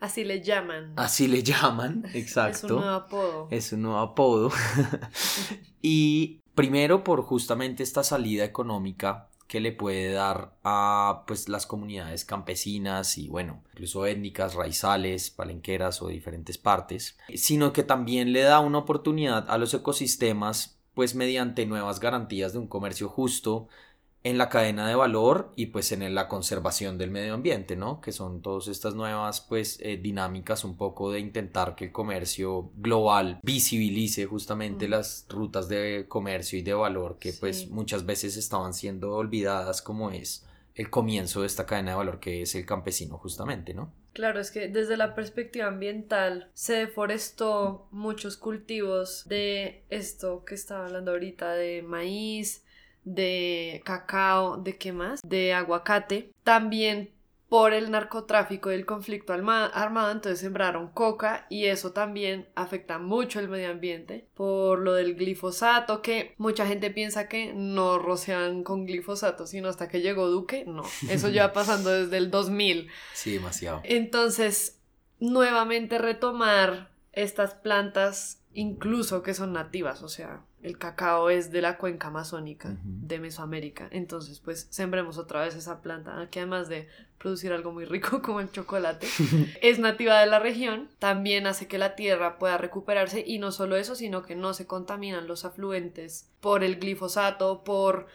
Así 0.00 0.24
le 0.24 0.42
llaman. 0.42 0.92
Así 0.96 1.28
le 1.28 1.42
llaman, 1.42 2.04
Es 2.08 2.14
exacto. 2.16 2.76
un 2.76 2.82
nuevo 2.82 2.96
apodo. 2.96 3.48
Es 3.50 3.72
un 3.72 3.82
nuevo 3.82 3.98
apodo. 3.98 4.52
y 5.82 6.42
primero 6.54 7.02
por 7.02 7.22
justamente 7.22 7.82
esta 7.82 8.04
salida 8.04 8.44
económica 8.44 9.28
que 9.46 9.60
le 9.60 9.72
puede 9.72 10.12
dar 10.12 10.56
a 10.64 11.24
pues 11.26 11.48
las 11.48 11.66
comunidades 11.66 12.24
campesinas 12.24 13.18
y 13.18 13.28
bueno, 13.28 13.62
incluso 13.72 14.06
étnicas, 14.06 14.54
raizales, 14.54 15.30
palenqueras 15.30 16.02
o 16.02 16.08
diferentes 16.08 16.58
partes, 16.58 17.16
sino 17.34 17.72
que 17.72 17.82
también 17.82 18.32
le 18.32 18.40
da 18.40 18.60
una 18.60 18.78
oportunidad 18.78 19.48
a 19.48 19.58
los 19.58 19.72
ecosistemas 19.74 20.78
pues 20.94 21.14
mediante 21.14 21.66
nuevas 21.66 22.00
garantías 22.00 22.52
de 22.52 22.58
un 22.58 22.68
comercio 22.68 23.08
justo 23.08 23.68
en 24.24 24.38
la 24.38 24.48
cadena 24.48 24.88
de 24.88 24.94
valor 24.94 25.52
y 25.54 25.66
pues 25.66 25.92
en 25.92 26.14
la 26.14 26.28
conservación 26.28 26.96
del 26.96 27.10
medio 27.10 27.34
ambiente, 27.34 27.76
¿no? 27.76 28.00
Que 28.00 28.10
son 28.10 28.40
todas 28.40 28.68
estas 28.68 28.94
nuevas 28.94 29.42
pues 29.42 29.78
eh, 29.82 29.98
dinámicas 29.98 30.64
un 30.64 30.78
poco 30.78 31.12
de 31.12 31.20
intentar 31.20 31.74
que 31.74 31.86
el 31.86 31.92
comercio 31.92 32.70
global 32.76 33.38
visibilice 33.42 34.24
justamente 34.24 34.88
las 34.88 35.26
rutas 35.28 35.68
de 35.68 36.06
comercio 36.08 36.58
y 36.58 36.62
de 36.62 36.72
valor 36.72 37.18
que 37.18 37.34
pues 37.34 37.68
muchas 37.68 38.06
veces 38.06 38.38
estaban 38.38 38.72
siendo 38.72 39.12
olvidadas 39.12 39.82
como 39.82 40.10
es 40.10 40.46
el 40.74 40.88
comienzo 40.88 41.42
de 41.42 41.46
esta 41.46 41.66
cadena 41.66 41.90
de 41.90 41.98
valor 41.98 42.18
que 42.18 42.42
es 42.42 42.54
el 42.54 42.64
campesino 42.64 43.18
justamente, 43.18 43.74
¿no? 43.74 43.92
Claro, 44.14 44.38
es 44.38 44.52
que 44.52 44.68
desde 44.68 44.96
la 44.96 45.16
perspectiva 45.16 45.66
ambiental 45.66 46.48
se 46.54 46.74
deforestó 46.74 47.88
muchos 47.90 48.36
cultivos 48.36 49.24
de 49.26 49.82
esto 49.90 50.44
que 50.44 50.54
estaba 50.54 50.86
hablando 50.86 51.10
ahorita 51.10 51.52
de 51.54 51.82
maíz, 51.82 52.64
de 53.02 53.82
cacao, 53.84 54.56
de 54.56 54.76
qué 54.76 54.92
más, 54.92 55.20
de 55.26 55.52
aguacate. 55.52 56.30
También 56.44 57.10
por 57.48 57.72
el 57.72 57.90
narcotráfico 57.90 58.70
y 58.70 58.74
el 58.74 58.86
conflicto 58.86 59.32
armado, 59.32 60.10
entonces 60.10 60.40
sembraron 60.40 60.88
coca 60.88 61.46
y 61.50 61.66
eso 61.66 61.92
también 61.92 62.48
afecta 62.54 62.98
mucho 62.98 63.38
el 63.38 63.48
medio 63.48 63.70
ambiente 63.70 64.26
por 64.34 64.80
lo 64.80 64.94
del 64.94 65.14
glifosato, 65.14 66.02
que 66.02 66.34
mucha 66.38 66.66
gente 66.66 66.90
piensa 66.90 67.28
que 67.28 67.52
no 67.54 67.98
rocian 67.98 68.64
con 68.64 68.86
glifosato, 68.86 69.46
sino 69.46 69.68
hasta 69.68 69.88
que 69.88 70.00
llegó 70.00 70.28
Duque, 70.28 70.64
no, 70.66 70.82
eso 71.08 71.28
ya 71.28 71.52
pasando 71.52 71.90
desde 71.90 72.16
el 72.16 72.30
2000. 72.30 72.88
Sí, 73.12 73.32
demasiado. 73.34 73.80
Entonces, 73.84 74.80
nuevamente 75.20 75.98
retomar 75.98 76.90
estas 77.12 77.54
plantas 77.54 78.40
incluso 78.54 79.22
que 79.22 79.34
son 79.34 79.52
nativas, 79.52 80.02
o 80.02 80.08
sea, 80.08 80.42
el 80.64 80.78
cacao 80.78 81.28
es 81.28 81.52
de 81.52 81.60
la 81.60 81.76
cuenca 81.76 82.08
amazónica 82.08 82.74
de 82.82 83.18
Mesoamérica, 83.18 83.86
entonces 83.90 84.40
pues 84.40 84.66
sembremos 84.70 85.18
otra 85.18 85.42
vez 85.42 85.54
esa 85.54 85.82
planta, 85.82 86.26
que 86.30 86.40
además 86.40 86.70
de 86.70 86.88
producir 87.18 87.52
algo 87.52 87.70
muy 87.70 87.84
rico 87.84 88.22
como 88.22 88.40
el 88.40 88.50
chocolate, 88.50 89.06
es 89.60 89.78
nativa 89.78 90.18
de 90.20 90.26
la 90.26 90.38
región, 90.38 90.88
también 90.98 91.46
hace 91.46 91.68
que 91.68 91.76
la 91.76 91.94
tierra 91.96 92.38
pueda 92.38 92.56
recuperarse 92.56 93.22
y 93.26 93.38
no 93.38 93.52
solo 93.52 93.76
eso, 93.76 93.94
sino 93.94 94.22
que 94.22 94.36
no 94.36 94.54
se 94.54 94.66
contaminan 94.66 95.26
los 95.26 95.44
afluentes 95.44 96.30
por 96.40 96.64
el 96.64 96.80
glifosato, 96.80 97.62
por 97.62 98.06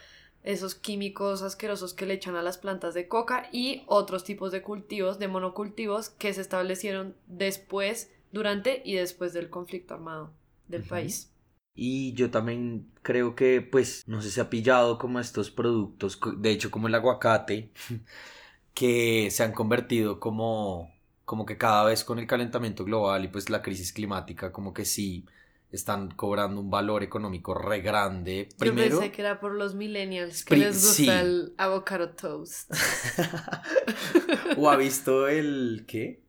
esos 0.41 0.73
químicos 0.73 1.43
asquerosos 1.43 1.93
que 1.93 2.07
le 2.07 2.15
echan 2.15 2.35
a 2.35 2.41
las 2.41 2.57
plantas 2.57 2.95
de 2.95 3.07
coca 3.07 3.47
y 3.51 3.83
otros 3.85 4.23
tipos 4.23 4.51
de 4.51 4.63
cultivos, 4.63 5.19
de 5.19 5.27
monocultivos 5.27 6.09
que 6.09 6.33
se 6.33 6.41
establecieron 6.41 7.15
después 7.27 8.09
durante 8.31 8.81
y 8.83 8.95
después 8.95 9.33
del 9.33 9.51
conflicto 9.51 9.93
armado 9.93 10.31
del 10.67 10.83
país. 10.83 11.31
Y 11.81 12.11
yo 12.11 12.29
también 12.29 12.91
creo 13.03 13.35
que, 13.35 13.61
pues, 13.61 14.03
no 14.05 14.21
sé, 14.21 14.31
se 14.31 14.41
ha 14.41 14.49
pillado 14.49 14.97
como 14.97 15.17
estos 15.21 15.49
productos, 15.49 16.19
de 16.35 16.51
hecho, 16.51 16.71
como 16.71 16.89
el 16.89 16.95
aguacate, 16.95 17.71
que 18.73 19.31
se 19.31 19.43
han 19.43 19.53
convertido 19.53 20.19
como, 20.19 20.93
como 21.23 21.45
que 21.45 21.57
cada 21.57 21.85
vez 21.85 22.03
con 22.03 22.19
el 22.19 22.27
calentamiento 22.27 22.83
global 22.83 23.23
y 23.23 23.29
pues 23.29 23.49
la 23.49 23.61
crisis 23.61 23.93
climática, 23.93 24.51
como 24.51 24.73
que 24.73 24.83
sí 24.83 25.25
están 25.71 26.11
cobrando 26.11 26.59
un 26.59 26.69
valor 26.69 27.01
económico 27.01 27.53
re 27.53 27.79
grande. 27.79 28.49
Primero, 28.57 28.89
Yo 28.89 28.99
pensé 28.99 29.11
que 29.13 29.21
era 29.21 29.39
por 29.39 29.53
los 29.53 29.73
millennials 29.73 30.43
que 30.43 30.57
les 30.57 30.85
gusta 30.85 31.21
el 31.21 31.53
avocado 31.57 32.09
toast. 32.09 32.73
o 34.57 34.69
ha 34.69 34.75
visto 34.75 35.29
el, 35.29 35.85
¿qué? 35.87 36.23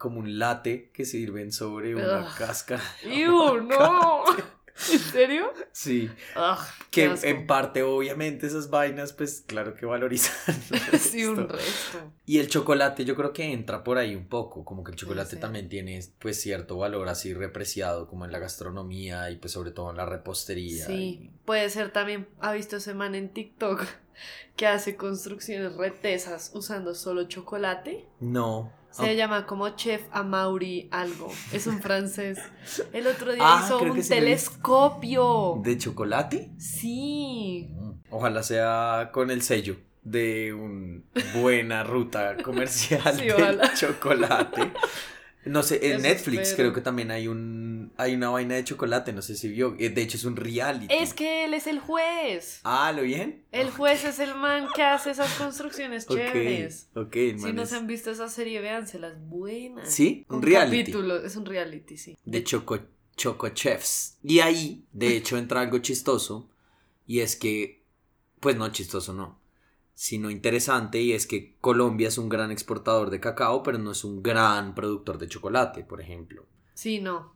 como 0.00 0.20
un 0.20 0.38
latte 0.38 0.90
que 0.94 1.04
sirven 1.04 1.52
sobre 1.52 1.94
una 1.94 2.26
cáscara. 2.38 2.82
¡Ew, 3.04 3.60
no! 3.60 4.19
¿En 4.92 4.98
serio? 4.98 5.52
Sí. 5.72 6.10
que 6.90 7.14
en 7.22 7.46
parte, 7.46 7.82
obviamente, 7.82 8.46
esas 8.46 8.70
vainas, 8.70 9.12
pues 9.12 9.42
claro 9.46 9.74
que 9.74 9.86
valorizan. 9.86 10.54
sí, 10.98 11.24
un 11.24 11.48
resto. 11.48 12.12
Y 12.26 12.38
el 12.38 12.48
chocolate, 12.48 13.04
yo 13.04 13.14
creo 13.16 13.32
que 13.32 13.52
entra 13.52 13.84
por 13.84 13.98
ahí 13.98 14.14
un 14.14 14.28
poco. 14.28 14.64
Como 14.64 14.84
que 14.84 14.92
el 14.92 14.96
chocolate 14.96 15.36
también 15.36 15.68
tiene, 15.68 16.00
pues, 16.18 16.40
cierto 16.40 16.78
valor 16.78 17.08
así 17.08 17.34
repreciado, 17.34 18.08
como 18.08 18.24
en 18.24 18.32
la 18.32 18.38
gastronomía 18.38 19.30
y, 19.30 19.36
pues, 19.36 19.52
sobre 19.52 19.70
todo 19.70 19.90
en 19.90 19.96
la 19.96 20.06
repostería. 20.06 20.86
Sí. 20.86 21.30
Puede 21.44 21.68
ser 21.70 21.90
también, 21.90 22.28
ha 22.40 22.52
visto 22.52 22.76
ese 22.76 22.94
man 22.94 23.14
en 23.14 23.28
TikTok 23.30 23.86
que 24.56 24.66
hace 24.66 24.96
construcciones 24.96 25.76
retesas 25.76 26.50
usando 26.54 26.94
solo 26.94 27.24
chocolate. 27.24 28.06
No. 28.20 28.72
Se 28.90 29.14
llama 29.14 29.46
como 29.46 29.68
Chef 29.70 30.02
Amaury 30.10 30.88
algo. 30.90 31.32
Es 31.52 31.66
un 31.66 31.80
francés. 31.80 32.38
El 32.92 33.06
otro 33.06 33.32
día 33.32 33.42
ah, 33.44 33.62
hizo 33.64 33.78
un 33.78 34.02
telescopio. 34.02 35.60
¿De 35.62 35.78
chocolate? 35.78 36.50
Sí. 36.58 37.68
Mm. 37.70 37.90
Ojalá 38.10 38.42
sea 38.42 39.10
con 39.12 39.30
el 39.30 39.42
sello 39.42 39.76
de 40.02 40.52
una 40.52 41.02
buena 41.40 41.84
ruta 41.84 42.36
comercial 42.42 43.16
de 43.16 43.70
chocolate. 43.76 44.72
No 45.44 45.62
sé, 45.62 45.92
en 45.92 46.02
Netflix 46.02 46.54
creo 46.54 46.72
que 46.72 46.80
también 46.80 47.10
hay 47.10 47.28
un 47.28 47.69
hay 48.00 48.14
una 48.14 48.30
vaina 48.30 48.54
de 48.54 48.64
chocolate, 48.64 49.12
no 49.12 49.22
sé 49.22 49.36
si 49.36 49.48
vio. 49.48 49.76
Eh, 49.78 49.90
de 49.90 50.02
hecho 50.02 50.16
es 50.16 50.24
un 50.24 50.36
reality. 50.36 50.92
Es 50.94 51.12
que 51.12 51.44
él 51.44 51.54
es 51.54 51.66
el 51.66 51.78
juez. 51.78 52.60
Ah, 52.64 52.92
¿lo 52.92 53.02
bien? 53.02 53.44
El 53.52 53.70
juez 53.70 54.04
es 54.04 54.18
el 54.18 54.34
man 54.34 54.68
que 54.74 54.82
hace 54.82 55.10
esas 55.10 55.32
construcciones 55.34 56.06
chéveres. 56.08 56.88
Ok, 56.94 57.14
Si 57.36 57.52
no 57.52 57.66
se 57.66 57.76
han 57.76 57.86
visto 57.86 58.10
esa 58.10 58.28
serie, 58.28 58.60
véanselas 58.60 59.20
buenas. 59.28 59.92
Sí, 59.92 60.24
un, 60.28 60.42
reality. 60.42 60.78
Capítulo, 60.84 61.24
es 61.24 61.36
un 61.36 61.44
reality, 61.44 61.96
sí. 61.96 62.16
De 62.24 62.42
Choco, 62.42 62.78
Choco 63.16 63.48
Chefs. 63.50 64.18
Y 64.22 64.40
ahí, 64.40 64.84
de 64.92 65.16
hecho, 65.16 65.36
entra 65.36 65.60
algo 65.60 65.78
chistoso. 65.78 66.48
Y 67.06 67.20
es 67.20 67.36
que, 67.36 67.82
pues 68.40 68.56
no 68.56 68.70
chistoso, 68.70 69.12
no 69.12 69.40
sino 70.00 70.30
interesante 70.30 70.98
y 71.02 71.12
es 71.12 71.26
que 71.26 71.56
Colombia 71.60 72.08
es 72.08 72.16
un 72.16 72.30
gran 72.30 72.50
exportador 72.50 73.10
de 73.10 73.20
cacao, 73.20 73.62
pero 73.62 73.76
no 73.76 73.90
es 73.90 74.02
un 74.02 74.22
gran 74.22 74.74
productor 74.74 75.18
de 75.18 75.28
chocolate, 75.28 75.84
por 75.84 76.00
ejemplo. 76.00 76.46
Sí, 76.72 77.02
no. 77.02 77.34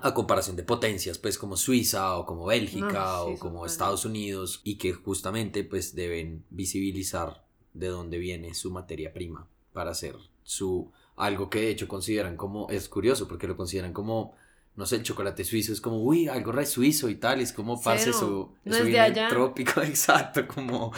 A 0.00 0.14
comparación 0.14 0.56
de 0.56 0.62
potencias, 0.62 1.18
pues 1.18 1.36
como 1.36 1.56
Suiza 1.56 2.16
o 2.16 2.24
como 2.24 2.46
Bélgica 2.46 3.22
o 3.22 3.38
como 3.38 3.66
Estados 3.66 4.04
Unidos 4.04 4.60
y 4.64 4.76
que 4.76 4.92
justamente 4.92 5.64
pues 5.64 5.94
deben 5.94 6.44
visibilizar 6.50 7.44
de 7.74 7.88
dónde 7.88 8.18
viene 8.18 8.54
su 8.54 8.70
materia 8.70 9.12
prima 9.12 9.46
para 9.72 9.90
hacer 9.90 10.16
su 10.44 10.90
algo 11.16 11.50
que 11.50 11.60
de 11.60 11.70
hecho 11.70 11.88
consideran 11.88 12.36
como 12.36 12.70
es 12.70 12.88
curioso 12.88 13.28
porque 13.28 13.46
lo 13.46 13.56
consideran 13.56 13.92
como 13.92 14.34
no 14.74 14.86
sé, 14.86 14.96
el 14.96 15.02
chocolate 15.02 15.44
suizo 15.44 15.74
es 15.74 15.82
como, 15.82 16.02
uy, 16.02 16.28
algo 16.28 16.50
re 16.50 16.64
suizo 16.64 17.10
y 17.10 17.16
tal, 17.16 17.42
es 17.42 17.52
como 17.52 17.78
pase 17.78 18.08
eso, 18.08 18.54
no 18.64 18.76
es 18.76 18.86
de 18.86 18.98
allá. 18.98 19.28
trópico, 19.28 19.82
exacto, 19.82 20.46
como 20.48 20.92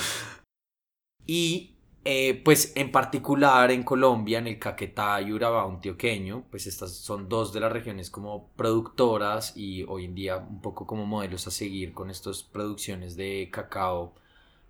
y 1.26 1.73
eh, 2.04 2.42
pues 2.44 2.72
en 2.76 2.92
particular 2.92 3.70
en 3.70 3.82
Colombia, 3.82 4.38
en 4.38 4.46
el 4.46 4.58
Caquetá 4.58 5.22
y 5.22 5.32
Urabá 5.32 5.64
antioqueño, 5.64 6.44
pues 6.50 6.66
estas 6.66 6.92
son 6.92 7.28
dos 7.28 7.52
de 7.52 7.60
las 7.60 7.72
regiones 7.72 8.10
como 8.10 8.50
productoras 8.56 9.56
y 9.56 9.84
hoy 9.84 10.04
en 10.04 10.14
día 10.14 10.36
un 10.36 10.60
poco 10.60 10.86
como 10.86 11.06
modelos 11.06 11.46
a 11.46 11.50
seguir 11.50 11.94
con 11.94 12.10
estas 12.10 12.42
producciones 12.42 13.16
de 13.16 13.48
cacao 13.50 14.14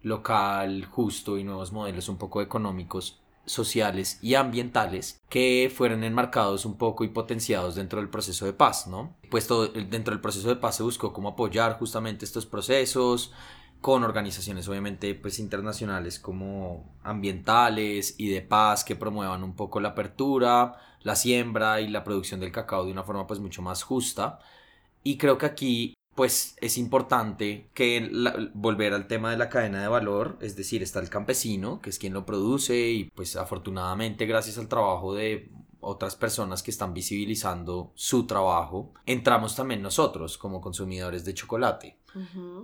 local, 0.02 0.84
justo 0.84 1.36
y 1.38 1.44
nuevos 1.44 1.72
modelos 1.72 2.08
un 2.08 2.18
poco 2.18 2.40
económicos 2.40 3.20
sociales 3.46 4.18
y 4.22 4.34
ambientales 4.34 5.20
que 5.28 5.72
fueron 5.74 6.04
enmarcados 6.04 6.64
un 6.64 6.76
poco 6.78 7.04
y 7.04 7.08
potenciados 7.08 7.74
dentro 7.74 8.00
del 8.00 8.08
proceso 8.08 8.46
de 8.46 8.52
paz, 8.52 8.86
¿no? 8.86 9.16
Pues 9.30 9.46
todo, 9.46 9.68
dentro 9.68 10.14
del 10.14 10.20
proceso 10.20 10.48
de 10.48 10.56
paz 10.56 10.76
se 10.76 10.82
buscó 10.82 11.12
cómo 11.12 11.30
apoyar 11.30 11.78
justamente 11.78 12.24
estos 12.24 12.46
procesos, 12.46 13.32
con 13.84 14.02
organizaciones 14.02 14.66
obviamente 14.66 15.14
pues 15.14 15.38
internacionales 15.38 16.18
como 16.18 16.96
ambientales 17.02 18.14
y 18.16 18.30
de 18.30 18.40
paz 18.40 18.82
que 18.82 18.96
promuevan 18.96 19.44
un 19.44 19.54
poco 19.54 19.78
la 19.78 19.90
apertura, 19.90 20.76
la 21.02 21.14
siembra 21.14 21.82
y 21.82 21.88
la 21.88 22.02
producción 22.02 22.40
del 22.40 22.50
cacao 22.50 22.86
de 22.86 22.92
una 22.92 23.02
forma 23.02 23.26
pues 23.26 23.40
mucho 23.40 23.60
más 23.60 23.82
justa. 23.82 24.38
Y 25.02 25.18
creo 25.18 25.36
que 25.36 25.44
aquí 25.44 25.94
pues 26.14 26.56
es 26.62 26.78
importante 26.78 27.68
que 27.74 28.10
volver 28.54 28.94
al 28.94 29.06
tema 29.06 29.30
de 29.30 29.36
la 29.36 29.50
cadena 29.50 29.82
de 29.82 29.88
valor, 29.88 30.38
es 30.40 30.56
decir, 30.56 30.82
está 30.82 31.00
el 31.00 31.10
campesino, 31.10 31.82
que 31.82 31.90
es 31.90 31.98
quien 31.98 32.14
lo 32.14 32.24
produce 32.24 32.88
y 32.88 33.10
pues 33.14 33.36
afortunadamente 33.36 34.24
gracias 34.24 34.56
al 34.56 34.68
trabajo 34.68 35.12
de 35.12 35.50
otras 35.80 36.16
personas 36.16 36.62
que 36.62 36.70
están 36.70 36.94
visibilizando 36.94 37.92
su 37.94 38.26
trabajo, 38.26 38.94
entramos 39.04 39.54
también 39.54 39.82
nosotros 39.82 40.38
como 40.38 40.62
consumidores 40.62 41.26
de 41.26 41.34
chocolate 41.34 41.98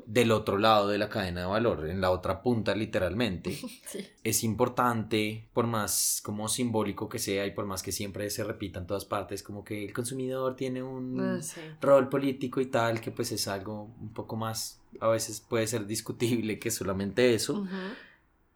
del 0.07 0.30
otro 0.33 0.59
lado 0.59 0.88
de 0.88 0.99
la 0.99 1.09
cadena 1.09 1.40
de 1.40 1.47
valor, 1.47 1.88
en 1.88 2.00
la 2.00 2.11
otra 2.11 2.42
punta 2.42 2.75
literalmente. 2.75 3.59
Es 4.23 4.45
importante, 4.45 5.49
por 5.52 5.66
más 5.66 6.21
como 6.23 6.49
simbólico 6.49 7.09
que 7.09 7.19
sea 7.19 7.47
y 7.47 7.52
por 7.52 7.64
más 7.66 7.83
que 7.83 7.90
siempre 7.92 8.28
se 8.30 8.45
repita 8.45 8.78
en 8.80 8.87
todas 8.87 9.04
partes, 9.04 9.42
como 9.42 9.64
que 9.64 9.85
el 9.87 9.92
consumidor 9.92 10.57
tiene 10.57 10.83
un 10.83 11.19
ah, 11.21 11.40
rol 11.80 12.09
político 12.09 12.61
y 12.61 12.66
tal, 12.66 13.00
que 13.00 13.11
pues 13.11 13.33
es 13.33 13.49
algo 13.49 13.95
un 14.00 14.12
poco 14.12 14.37
más, 14.37 14.80
a 15.00 15.09
veces 15.09 15.40
puede 15.40 15.66
ser 15.66 15.87
discutible 15.87 16.59
que 16.59 16.71
solamente 16.71 17.35
eso. 17.35 17.66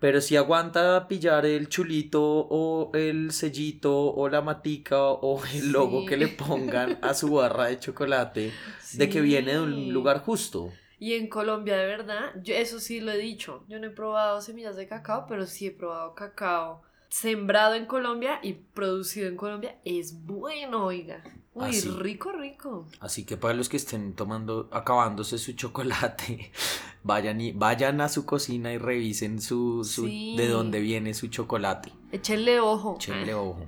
Pero 0.00 0.20
si 0.20 0.36
aguanta 0.36 1.08
pillar 1.08 1.46
el 1.46 1.68
chulito 1.70 2.20
o 2.22 2.90
el 2.94 3.32
sellito 3.32 4.12
o 4.12 4.28
la 4.28 4.42
matica 4.42 5.00
o 5.02 5.42
el 5.54 5.72
logo 5.72 6.02
Sí. 6.02 6.06
que 6.08 6.16
le 6.18 6.28
pongan 6.28 6.98
a 7.00 7.14
su 7.14 7.30
barra 7.30 7.66
de 7.66 7.78
chocolate 7.78 8.52
de 8.94 9.08
que 9.08 9.20
viene 9.22 9.52
de 9.52 9.60
un 9.60 9.92
lugar 9.94 10.18
justo. 10.18 10.70
Y 10.98 11.14
en 11.14 11.28
Colombia, 11.28 11.76
de 11.76 11.86
verdad, 11.86 12.32
yo 12.42 12.54
eso 12.54 12.80
sí 12.80 13.00
lo 13.00 13.12
he 13.12 13.18
dicho. 13.18 13.64
Yo 13.68 13.78
no 13.78 13.86
he 13.86 13.90
probado 13.90 14.40
semillas 14.40 14.76
de 14.76 14.86
cacao, 14.86 15.26
pero 15.28 15.46
sí 15.46 15.66
he 15.66 15.70
probado 15.70 16.14
cacao 16.14 16.82
sembrado 17.08 17.74
en 17.76 17.86
Colombia 17.86 18.40
y 18.42 18.54
producido 18.54 19.28
en 19.28 19.36
Colombia. 19.36 19.78
Es 19.84 20.24
bueno, 20.26 20.86
oiga. 20.86 21.22
Uy, 21.52 21.66
Ah, 21.66 21.98
rico, 22.00 22.32
rico. 22.32 22.88
Así 22.98 23.24
que 23.24 23.36
para 23.36 23.54
los 23.54 23.68
que 23.68 23.76
estén 23.76 24.14
tomando, 24.14 24.68
acabándose 24.72 25.38
su 25.38 25.52
chocolate, 25.52 26.50
vayan 27.04 27.40
y 27.40 27.52
vayan 27.52 28.00
a 28.00 28.08
su 28.08 28.26
cocina 28.26 28.72
y 28.72 28.78
revisen 28.78 29.40
su, 29.40 29.84
su 29.84 30.06
Sí. 30.08 30.34
de 30.36 30.48
dónde 30.48 30.80
viene 30.80 31.14
su 31.14 31.28
chocolate. 31.28 31.92
Échenle 32.10 32.58
ojo. 32.58 32.96
Échenle 32.96 33.34
ojo. 33.34 33.64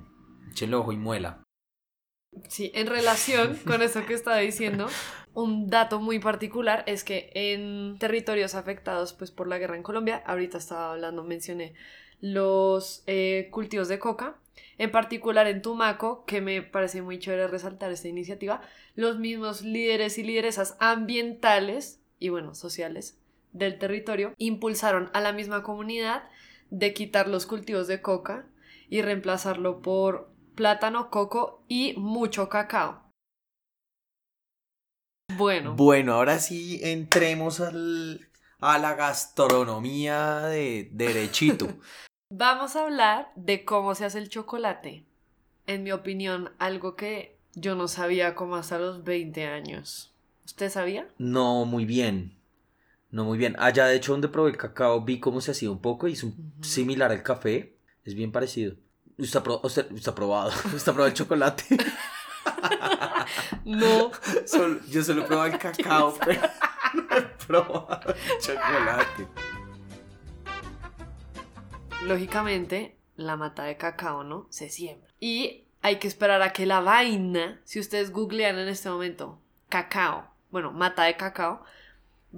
Échenle 0.50 0.75
ojo 0.75 0.90
y 0.92 0.97
muela. 0.97 1.42
Sí, 2.49 2.73
en 2.75 2.88
relación 2.88 3.56
con 3.64 3.80
eso 3.80 4.04
que 4.04 4.14
estaba 4.14 4.38
diciendo, 4.38 4.88
un 5.36 5.68
dato 5.68 6.00
muy 6.00 6.18
particular 6.18 6.82
es 6.86 7.04
que 7.04 7.30
en 7.34 7.98
territorios 7.98 8.54
afectados 8.54 9.12
pues, 9.12 9.30
por 9.30 9.46
la 9.46 9.58
guerra 9.58 9.76
en 9.76 9.82
Colombia, 9.82 10.22
ahorita 10.24 10.56
estaba 10.56 10.92
hablando, 10.92 11.24
mencioné 11.24 11.74
los 12.22 13.04
eh, 13.06 13.48
cultivos 13.50 13.88
de 13.88 13.98
coca, 13.98 14.38
en 14.78 14.90
particular 14.90 15.46
en 15.46 15.60
Tumaco, 15.60 16.24
que 16.24 16.40
me 16.40 16.62
parece 16.62 17.02
muy 17.02 17.18
chévere 17.18 17.48
resaltar 17.48 17.92
esta 17.92 18.08
iniciativa, 18.08 18.62
los 18.94 19.18
mismos 19.18 19.60
líderes 19.60 20.16
y 20.16 20.22
lideresas 20.22 20.74
ambientales 20.80 22.00
y 22.18 22.30
bueno, 22.30 22.54
sociales 22.54 23.18
del 23.52 23.78
territorio 23.78 24.32
impulsaron 24.38 25.10
a 25.12 25.20
la 25.20 25.32
misma 25.32 25.62
comunidad 25.62 26.30
de 26.70 26.94
quitar 26.94 27.28
los 27.28 27.44
cultivos 27.44 27.88
de 27.88 28.00
coca 28.00 28.46
y 28.88 29.02
reemplazarlo 29.02 29.82
por 29.82 30.30
plátano, 30.54 31.10
coco 31.10 31.62
y 31.68 31.92
mucho 31.98 32.48
cacao. 32.48 33.05
Bueno, 35.35 35.75
Bueno, 35.75 36.14
ahora 36.14 36.38
sí 36.38 36.80
entremos 36.83 37.61
al, 37.61 38.28
a 38.61 38.78
la 38.78 38.95
gastronomía 38.95 40.40
de 40.42 40.88
derechito. 40.92 41.68
vamos 42.30 42.76
a 42.76 42.85
hablar 42.85 43.33
de 43.35 43.64
cómo 43.64 43.95
se 43.95 44.04
hace 44.04 44.18
el 44.18 44.28
chocolate. 44.28 45.04
En 45.66 45.83
mi 45.83 45.90
opinión, 45.92 46.52
algo 46.59 46.95
que 46.95 47.37
yo 47.54 47.75
no 47.75 47.88
sabía 47.88 48.35
como 48.35 48.56
hasta 48.56 48.78
los 48.78 49.02
20 49.04 49.47
años. 49.47 50.14
¿Usted 50.45 50.71
sabía? 50.71 51.09
No 51.18 51.64
muy 51.64 51.85
bien. 51.85 52.38
No 53.11 53.25
muy 53.25 53.37
bien. 53.37 53.56
Allá, 53.59 53.87
de 53.87 53.97
hecho, 53.97 54.12
donde 54.12 54.28
probé 54.28 54.50
el 54.50 54.56
cacao, 54.56 55.02
vi 55.02 55.18
cómo 55.18 55.40
se 55.40 55.50
hacía 55.50 55.71
un 55.71 55.80
poco 55.80 56.06
y 56.06 56.12
es 56.12 56.23
un- 56.23 56.54
similar 56.62 57.11
al 57.11 57.23
café. 57.25 57.76
Es 58.04 58.14
bien 58.14 58.30
parecido. 58.30 58.76
¿Usted 59.18 59.40
ha, 59.40 59.42
pro- 59.42 59.61
usted, 59.64 59.90
usted 59.90 60.12
ha 60.12 60.14
probado? 60.14 60.50
¿Usted 60.66 60.78
ha 60.92 60.95
probado 60.95 61.06
el 61.09 61.14
chocolate? 61.14 61.64
No. 63.64 64.10
Solo- 64.46 64.80
yo 64.88 65.02
solo 65.02 65.22
he 65.22 65.26
probado 65.26 65.46
el 65.52 65.58
cacao, 65.58 66.16
pero 66.24 66.40
no 66.94 67.16
he 67.16 67.22
probado 67.46 68.14
el 68.14 68.40
chocolate. 68.40 69.26
Lógicamente, 72.04 72.96
la 73.16 73.36
mata 73.36 73.64
de 73.64 73.76
cacao, 73.76 74.22
¿no? 74.24 74.46
Se 74.50 74.68
siembra. 74.68 75.10
Y 75.18 75.64
hay 75.82 75.96
que 75.96 76.08
esperar 76.08 76.42
a 76.42 76.52
que 76.52 76.66
la 76.66 76.80
vaina, 76.80 77.60
si 77.64 77.80
ustedes 77.80 78.10
googlean 78.12 78.58
en 78.58 78.68
este 78.68 78.88
momento, 78.90 79.40
cacao, 79.68 80.28
bueno, 80.50 80.72
mata 80.72 81.04
de 81.04 81.16
cacao, 81.16 81.64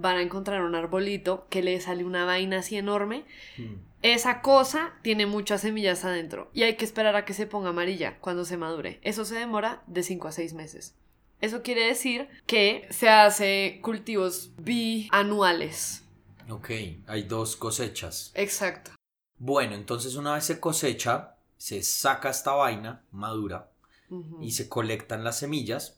van 0.00 0.16
a 0.16 0.22
encontrar 0.22 0.62
un 0.62 0.74
arbolito 0.74 1.46
que 1.50 1.62
le 1.62 1.80
sale 1.80 2.04
una 2.04 2.24
vaina 2.24 2.58
así 2.58 2.76
enorme. 2.76 3.24
Esa 4.02 4.42
cosa 4.42 4.94
tiene 5.02 5.26
muchas 5.26 5.62
semillas 5.62 6.04
adentro 6.04 6.50
y 6.54 6.62
hay 6.62 6.76
que 6.76 6.84
esperar 6.84 7.16
a 7.16 7.24
que 7.24 7.34
se 7.34 7.46
ponga 7.46 7.70
amarilla 7.70 8.18
cuando 8.20 8.44
se 8.44 8.56
madure. 8.56 9.00
Eso 9.02 9.24
se 9.24 9.34
demora 9.34 9.82
de 9.86 10.02
5 10.02 10.28
a 10.28 10.32
6 10.32 10.54
meses. 10.54 10.94
Eso 11.40 11.62
quiere 11.62 11.86
decir 11.86 12.28
que 12.46 12.86
se 12.90 13.08
hace 13.08 13.80
cultivos 13.82 14.52
bianuales. 14.58 16.04
Ok, 16.48 16.70
hay 17.06 17.22
dos 17.24 17.56
cosechas. 17.56 18.32
Exacto. 18.34 18.92
Bueno, 19.36 19.74
entonces 19.74 20.16
una 20.16 20.34
vez 20.34 20.44
se 20.44 20.58
cosecha, 20.58 21.36
se 21.56 21.82
saca 21.82 22.30
esta 22.30 22.52
vaina 22.52 23.02
madura 23.12 23.70
y 24.40 24.52
se 24.52 24.68
colectan 24.68 25.22
las 25.22 25.38
semillas. 25.38 25.97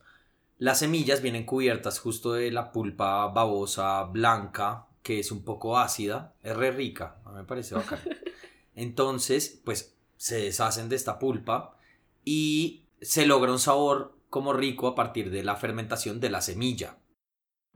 Las 0.61 0.81
semillas 0.81 1.23
vienen 1.23 1.47
cubiertas 1.47 1.99
justo 1.99 2.35
de 2.35 2.51
la 2.51 2.71
pulpa 2.71 3.27
babosa 3.29 4.03
blanca, 4.03 4.89
que 5.03 5.19
es 5.19 5.33
un 5.33 5.43
poco 5.43 5.79
ácida, 5.79 6.35
es 6.43 6.55
re 6.55 6.71
rica, 6.71 7.17
a 7.25 7.31
mí 7.31 7.37
me 7.37 7.45
parece 7.45 7.75
bacán. 7.75 7.99
Entonces, 8.75 9.59
pues 9.65 9.97
se 10.19 10.37
deshacen 10.37 10.91
de 10.91 10.97
esta 10.97 11.19
pulpa 11.19 11.79
y 12.27 12.85
se 13.01 13.25
logra 13.25 13.51
un 13.51 13.59
sabor 13.59 14.19
como 14.29 14.53
rico 14.53 14.87
a 14.87 14.95
partir 14.95 15.31
de 15.31 15.43
la 15.43 15.57
fermentación 15.57 16.21
de 16.21 16.29
la 16.29 16.43
semilla. 16.43 16.99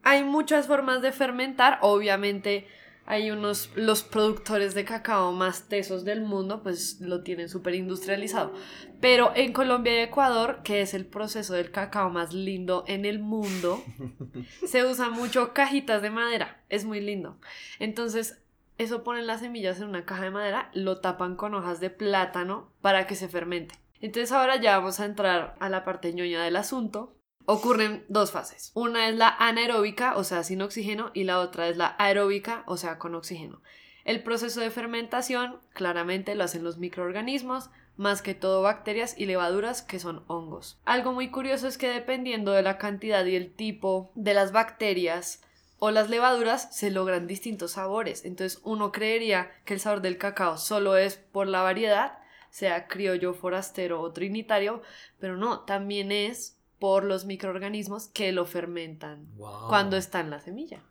Hay 0.03 0.23
muchas 0.23 0.67
formas 0.67 1.01
de 1.01 1.13
fermentar, 1.13 1.79
obviamente 1.81 2.69
hay 3.07 3.31
unos, 3.31 3.71
los 3.75 4.03
productores 4.03 4.75
de 4.75 4.85
cacao 4.85 5.33
más 5.33 5.69
tesos 5.69 6.05
del 6.05 6.23
mundo, 6.23 6.63
pues 6.63 7.01
lo 7.01 7.23
tienen 7.23 7.49
súper 7.49 7.75
industrializado. 7.75 8.53
Pero 9.01 9.33
en 9.35 9.53
Colombia 9.53 9.95
y 9.95 10.05
Ecuador, 10.05 10.61
que 10.65 10.81
es 10.81 10.95
el 10.95 11.05
proceso 11.05 11.55
del 11.55 11.71
cacao 11.71 12.11
más 12.11 12.33
lindo 12.33 12.85
en 12.87 13.05
el 13.05 13.19
mundo, 13.19 13.83
se 14.67 14.85
usan 14.85 15.13
mucho 15.13 15.53
cajitas 15.53 16.01
de 16.01 16.11
madera, 16.11 16.63
es 16.69 16.85
muy 16.85 17.01
lindo. 17.01 17.39
Entonces, 17.79 18.39
eso 18.79 19.05
ponen 19.05 19.27
las 19.27 19.41
semillas 19.41 19.81
en 19.81 19.89
una 19.89 20.05
caja 20.05 20.25
de 20.25 20.31
madera, 20.31 20.71
lo 20.73 21.01
tapan 21.01 21.37
con 21.37 21.55
hojas 21.55 21.81
de 21.81 21.91
plátano 21.91 22.73
para 22.81 23.07
que 23.07 23.15
se 23.17 23.29
fermente. 23.29 23.75
Entonces 24.01 24.33
ahora 24.33 24.57
ya 24.61 24.79
vamos 24.79 25.01
a 25.01 25.07
entrar 25.07 25.57
a 25.61 25.69
la 25.69 25.85
parte 25.85 26.13
ñoña 26.13 26.43
del 26.43 26.57
asunto, 26.57 27.17
ocurren 27.47 28.05
dos 28.09 28.31
fases. 28.31 28.71
Una 28.75 29.09
es 29.09 29.17
la 29.17 29.29
anaeróbica, 29.29 30.17
o 30.17 30.25
sea, 30.25 30.45
sin 30.45 30.63
oxígeno, 30.63 31.11
y 31.15 31.25
la 31.25 31.41
otra 31.41 31.69
es 31.69 31.77
la 31.77 31.95
aeróbica, 31.99 32.65
o 32.67 32.77
sea, 32.77 32.99
con 32.99 33.15
oxígeno. 33.15 33.63
El 34.05 34.23
proceso 34.23 34.61
de 34.61 34.71
fermentación 34.71 35.61
claramente 35.73 36.35
lo 36.35 36.45
hacen 36.45 36.65
los 36.65 36.79
microorganismos, 36.79 37.71
más 37.97 38.23
que 38.23 38.35
todo 38.35 38.63
bacterias 38.63 39.15
y 39.17 39.27
levaduras 39.27 39.83
que 39.83 39.99
son 39.99 40.25
hongos. 40.27 40.79
Algo 40.85 41.13
muy 41.13 41.31
curioso 41.31 41.69
es 41.69 41.79
que 41.79 41.89
dependiendo 41.89 42.53
de 42.53 42.63
la 42.63 42.77
cantidad 42.77 43.25
y 43.25 43.37
el 43.37 43.53
tipo 43.53 44.11
de 44.15 44.35
las 44.35 44.53
bacterias 44.53 45.43
o 45.79 45.91
las 45.91 46.11
levaduras 46.11 46.75
se 46.75 46.91
logran 46.91 47.27
distintos 47.27 47.73
sabores. 47.73 48.25
Entonces 48.25 48.61
uno 48.65 48.91
creería 48.91 49.53
que 49.65 49.75
el 49.75 49.81
sabor 49.81 50.01
del 50.01 50.19
cacao 50.19 50.59
solo 50.59 50.97
es 50.97 51.17
por 51.17 51.47
la 51.47 51.63
variedad, 51.63 52.19
sea 52.51 52.89
criollo, 52.89 53.35
forastero 53.35 54.01
o 54.01 54.13
trinitario, 54.13 54.83
pero 55.19 55.37
no, 55.37 55.61
también 55.61 56.13
es 56.13 56.54
por 56.85 57.03
los 57.05 57.25
microorganismos 57.25 58.09
que 58.09 58.31
lo 58.31 58.45
fermentan 58.45 59.27
Wow. 59.37 59.69
cuando 59.69 59.97
está 59.97 60.21
en 60.21 60.29
la 60.29 60.41
semilla. 60.41 60.83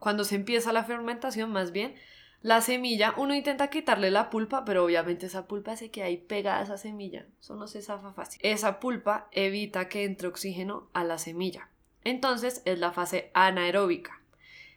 Cuando 0.00 0.24
se 0.24 0.34
empieza 0.34 0.72
la 0.72 0.82
fermentación, 0.82 1.52
más 1.52 1.70
bien, 1.70 1.94
la 2.42 2.60
semilla, 2.60 3.14
uno 3.16 3.32
intenta 3.32 3.70
quitarle 3.70 4.10
la 4.10 4.28
pulpa, 4.28 4.64
pero 4.64 4.84
obviamente 4.84 5.26
esa 5.26 5.46
pulpa 5.46 5.76
se 5.76 5.92
queda 5.92 6.06
ahí 6.06 6.16
pegada 6.16 6.58
a 6.58 6.62
esa 6.64 6.78
semilla. 6.78 7.28
Eso 7.40 7.54
no 7.54 7.68
se 7.68 7.80
zafa 7.80 8.12
fácil. 8.12 8.40
Esa 8.42 8.80
pulpa 8.80 9.28
evita 9.30 9.88
que 9.88 10.02
entre 10.02 10.26
oxígeno 10.26 10.90
a 10.94 11.04
la 11.04 11.16
semilla. 11.16 11.68
Entonces 12.02 12.60
es 12.64 12.80
la 12.80 12.90
fase 12.90 13.30
anaeróbica. 13.32 14.20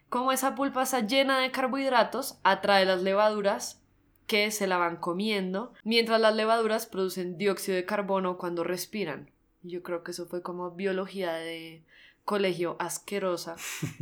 Como 0.08 0.30
esa 0.30 0.54
pulpa 0.54 0.84
está 0.84 1.00
llena 1.00 1.40
de 1.40 1.50
carbohidratos, 1.50 2.38
atrae 2.44 2.84
las 2.84 3.02
levaduras 3.02 3.82
que 4.28 4.52
se 4.52 4.68
la 4.68 4.78
van 4.78 4.98
comiendo, 4.98 5.72
mientras 5.82 6.20
las 6.20 6.36
levaduras 6.36 6.86
producen 6.86 7.38
dióxido 7.38 7.74
de 7.74 7.86
carbono 7.86 8.38
cuando 8.38 8.62
respiran. 8.62 9.32
Yo 9.62 9.82
creo 9.82 10.02
que 10.02 10.12
eso 10.12 10.26
fue 10.26 10.42
como 10.42 10.70
biología 10.70 11.34
de 11.34 11.84
colegio 12.24 12.76
asquerosa, 12.78 13.56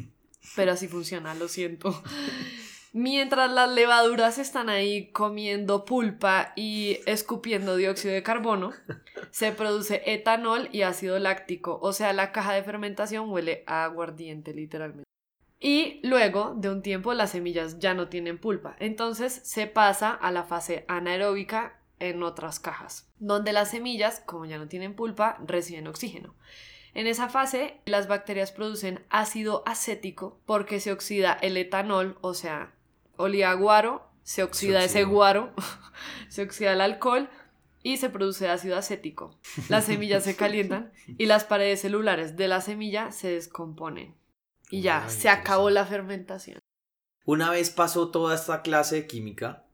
pero 0.57 0.73
así 0.73 0.89
funciona, 0.89 1.35
lo 1.35 1.49
siento. 1.49 2.03
Mientras 2.93 3.53
las 3.53 3.71
levaduras 3.71 4.39
están 4.39 4.71
ahí 4.71 5.11
comiendo 5.13 5.85
pulpa 5.85 6.53
y 6.57 7.01
escupiendo 7.07 7.77
dióxido 7.77 8.15
de 8.15 8.23
carbono, 8.23 8.73
se 9.31 9.53
produce 9.53 10.03
etanol 10.07 10.69
y 10.73 10.83
ácido 10.83 11.19
láctico, 11.19 11.79
o 11.83 11.93
sea, 11.93 12.13
la 12.13 12.33
caja 12.33 12.55
de 12.55 12.63
fermentación 12.63 13.31
huele 13.31 13.63
a 13.67 13.85
aguardiente 13.85 14.55
literalmente. 14.55 15.05
Y 15.61 16.01
luego 16.07 16.55
de 16.57 16.71
un 16.71 16.83
tiempo 16.83 17.13
las 17.15 17.33
semillas 17.33 17.79
ya 17.79 17.93
no 17.93 18.09
tienen 18.09 18.39
pulpa, 18.39 18.77
entonces 18.79 19.41
se 19.45 19.67
pasa 19.67 20.13
a 20.13 20.31
la 20.31 20.45
fase 20.45 20.85
anaeróbica 20.89 21.78
en 22.01 22.23
otras 22.23 22.61
cajas, 22.61 23.11
donde 23.19 23.53
las 23.53 23.71
semillas, 23.71 24.23
como 24.25 24.45
ya 24.47 24.59
no 24.59 24.69
tienen 24.69 24.95
pulpa, 24.95 25.39
reciben 25.45 25.87
oxígeno. 25.87 26.35
En 26.95 27.07
esa 27.07 27.29
fase, 27.29 27.81
las 27.85 28.09
bacterias 28.09 28.53
producen 28.53 29.05
ácido 29.11 29.63
acético 29.67 30.41
porque 30.47 30.81
se 30.81 30.93
oxida 30.93 31.33
el 31.43 31.57
etanol, 31.57 32.19
o 32.23 32.35
sea, 32.35 32.75
olía 33.17 33.51
a 33.51 33.55
guaro, 33.55 34.09
se 34.23 34.43
oxida 34.43 34.83
ese 34.85 35.05
guaro, 35.05 35.53
se 36.29 36.43
oxida 36.43 36.73
el 36.73 36.81
alcohol 36.81 37.29
y 37.83 37.99
se 37.99 38.11
produce 38.11 38.49
ácido 38.49 38.77
acético. 38.77 39.39
Las 39.69 39.85
semillas 39.85 40.25
se 40.25 40.37
calientan 40.37 40.93
y 41.07 41.27
las 41.27 41.45
paredes 41.45 41.81
celulares 41.81 42.37
de 42.37 42.49
la 42.49 42.61
semilla 42.61 43.13
se 43.13 43.31
descomponen. 43.33 44.17
Y 44.71 44.83
ya, 44.83 45.05
Ay, 45.05 45.11
se 45.11 45.29
acabó 45.29 45.71
la 45.71 45.87
fermentación. 45.87 46.59
Una 47.25 47.51
vez 47.51 47.71
pasó 47.71 48.11
toda 48.11 48.35
esta 48.35 48.63
clase 48.63 48.97
de 48.97 49.07
química, 49.07 49.68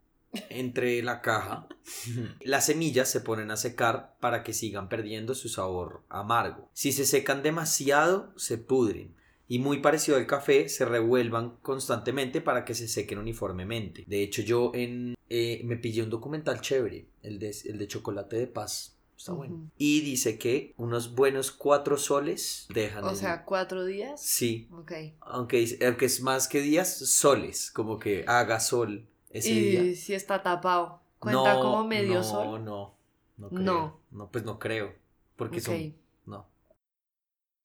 entre 0.50 1.02
la 1.02 1.20
caja. 1.20 1.68
Las 2.40 2.66
semillas 2.66 3.10
se 3.10 3.20
ponen 3.20 3.50
a 3.50 3.56
secar 3.56 4.16
para 4.20 4.42
que 4.42 4.52
sigan 4.52 4.88
perdiendo 4.88 5.34
su 5.34 5.48
sabor 5.48 6.02
amargo. 6.08 6.68
Si 6.72 6.92
se 6.92 7.04
secan 7.06 7.42
demasiado, 7.42 8.32
se 8.36 8.58
pudren. 8.58 9.14
Y 9.46 9.58
muy 9.58 9.80
parecido 9.80 10.16
al 10.16 10.26
café, 10.26 10.68
se 10.70 10.86
revuelvan 10.86 11.56
constantemente 11.60 12.40
para 12.40 12.64
que 12.64 12.74
se 12.74 12.88
sequen 12.88 13.18
uniformemente. 13.18 14.04
De 14.06 14.22
hecho, 14.22 14.40
yo 14.42 14.70
en, 14.74 15.14
eh, 15.28 15.60
me 15.64 15.76
pillé 15.76 16.02
un 16.02 16.08
documental 16.10 16.60
chévere, 16.62 17.06
el 17.22 17.38
de, 17.38 17.54
el 17.66 17.78
de 17.78 17.86
chocolate 17.88 18.36
de 18.36 18.46
paz. 18.46 18.96
Está 19.16 19.32
bueno. 19.32 19.70
Y 19.78 20.00
dice 20.00 20.38
que 20.38 20.74
unos 20.76 21.14
buenos 21.14 21.50
cuatro 21.52 21.98
soles 21.98 22.66
dejan. 22.72 23.04
O 23.04 23.10
el- 23.10 23.16
sea, 23.16 23.44
cuatro 23.44 23.84
días. 23.84 24.20
Sí, 24.22 24.66
Ok. 24.72 24.92
aunque 25.20 25.62
es 25.62 26.20
más 26.22 26.48
que 26.48 26.60
días, 26.60 26.96
soles, 26.98 27.70
como 27.70 27.98
que 27.98 28.24
haga 28.26 28.58
sol 28.60 29.06
ese 29.34 29.50
y 29.50 29.60
día. 29.60 29.96
si 29.96 30.14
está 30.14 30.42
tapado, 30.42 31.02
¿cuenta 31.18 31.56
como 31.56 31.84
medio 31.84 32.14
no, 32.14 32.24
sol? 32.24 32.64
No, 32.64 32.96
no 33.36 33.48
creo. 33.50 33.60
No. 33.60 34.00
No, 34.10 34.30
pues 34.30 34.44
no 34.44 34.58
creo. 34.58 34.94
Porque 35.36 35.60
son. 35.60 35.94
No. 36.24 36.46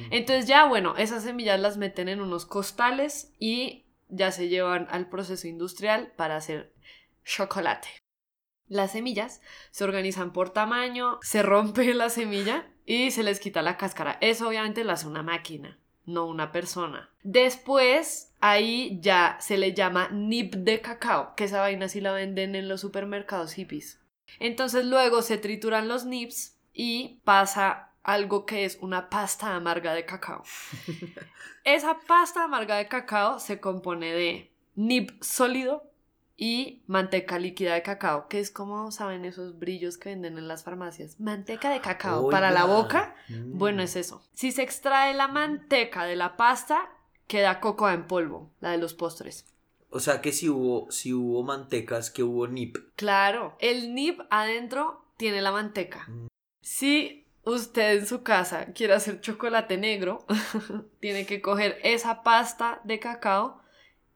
Entonces 0.10 0.48
ya, 0.48 0.66
bueno, 0.66 0.98
esas 0.98 1.24
semillas 1.24 1.60
las 1.60 1.78
meten 1.78 2.10
en 2.10 2.22
unos 2.22 2.46
costales 2.46 3.34
y 3.38 3.86
ya 4.08 4.32
se 4.32 4.50
llevan 4.50 4.88
al 4.90 5.10
proceso 5.10 5.48
industrial 5.48 6.12
para 6.16 6.36
hacer 6.38 6.74
chocolate. 7.24 7.90
Las 8.68 8.94
semillas 8.94 9.42
se 9.72 9.84
organizan 9.84 10.34
por 10.34 10.50
tamaño, 10.50 11.20
se 11.22 11.44
rompe 11.44 11.94
la 11.94 12.10
semilla 12.10 12.72
y 12.86 13.12
se 13.12 13.24
les 13.24 13.40
quita 13.40 13.62
la 13.62 13.78
cáscara. 13.78 14.18
Eso 14.22 14.48
obviamente 14.48 14.84
lo 14.84 14.92
hace 14.92 15.08
una 15.08 15.22
máquina, 15.22 15.80
no 16.10 16.26
una 16.26 16.52
persona. 16.52 17.10
Después, 17.24 18.34
ahí 18.40 19.00
ya 19.02 19.38
se 19.40 19.58
le 19.58 19.74
llama 19.74 20.10
nib 20.10 20.58
de 20.58 20.82
cacao, 20.82 21.36
que 21.36 21.46
esa 21.46 21.62
vaina 21.62 21.88
sí 21.88 22.02
la 22.02 22.12
venden 22.12 22.56
en 22.56 22.68
los 22.68 22.82
supermercados 22.82 23.54
hippies. 23.54 24.02
Entonces 24.40 24.86
luego 24.86 25.22
se 25.22 25.38
trituran 25.38 25.88
los 25.88 26.06
nibs 26.06 26.60
y 26.74 27.22
pasa 27.24 27.94
algo 28.04 28.46
que 28.46 28.66
es 28.66 28.78
una 28.82 29.10
pasta 29.10 29.56
amarga 29.56 29.94
de 29.94 30.06
cacao. 30.06 30.44
Esa 31.64 32.00
pasta 32.08 32.44
amarga 32.44 32.78
de 32.78 32.88
cacao 32.88 33.40
se 33.40 33.60
compone 33.60 34.14
de 34.14 34.54
nib 34.76 35.18
sólido 35.22 35.89
y 36.42 36.82
manteca 36.88 37.38
líquida 37.38 37.74
de 37.74 37.84
cacao, 37.84 38.30
que 38.30 38.40
es 38.40 38.50
como 38.50 38.94
saben 38.94 39.26
esos 39.26 39.60
brillos 39.60 39.98
que 39.98 40.08
venden 40.08 40.38
en 40.38 40.48
las 40.48 40.64
farmacias. 40.64 41.20
Manteca 41.20 41.70
de 41.70 41.82
cacao 41.82 42.30
para 42.30 42.50
la 42.50 42.64
boca. 42.64 43.14
Mm. 43.28 43.58
Bueno, 43.58 43.84
es 43.84 43.98
eso. 43.98 44.24
Si 44.34 44.54
se 44.54 44.64
extrae 44.64 45.14
la 45.14 45.28
manteca 45.28 46.06
de 46.06 46.16
la 46.16 46.38
pasta, 46.38 46.90
queda 47.28 47.60
cocoa 47.60 47.94
en 47.94 48.08
polvo, 48.08 48.50
la 48.62 48.72
de 48.72 48.78
los 48.78 48.94
postres. 48.94 49.46
O 49.90 50.00
sea 50.00 50.22
que 50.22 50.32
si 50.32 50.48
hubo, 50.48 50.90
si 50.92 51.14
hubo 51.14 51.44
mantecas, 51.44 52.10
que 52.10 52.24
hubo 52.24 52.48
nip. 52.48 52.78
Claro, 52.96 53.58
el 53.60 53.94
nib 53.94 54.24
adentro 54.30 55.04
tiene 55.18 55.42
la 55.42 55.52
manteca. 55.52 56.06
Mm. 56.08 56.28
Si 56.62 57.28
usted 57.44 57.98
en 57.98 58.08
su 58.08 58.24
casa 58.24 58.68
quiere 58.68 58.94
hacer 58.94 59.20
chocolate 59.20 59.78
negro, 59.78 60.26
tiene 61.02 61.26
que 61.26 61.42
coger 61.42 61.80
esa 61.84 62.24
pasta 62.24 62.80
de 62.86 63.00
cacao 63.00 63.62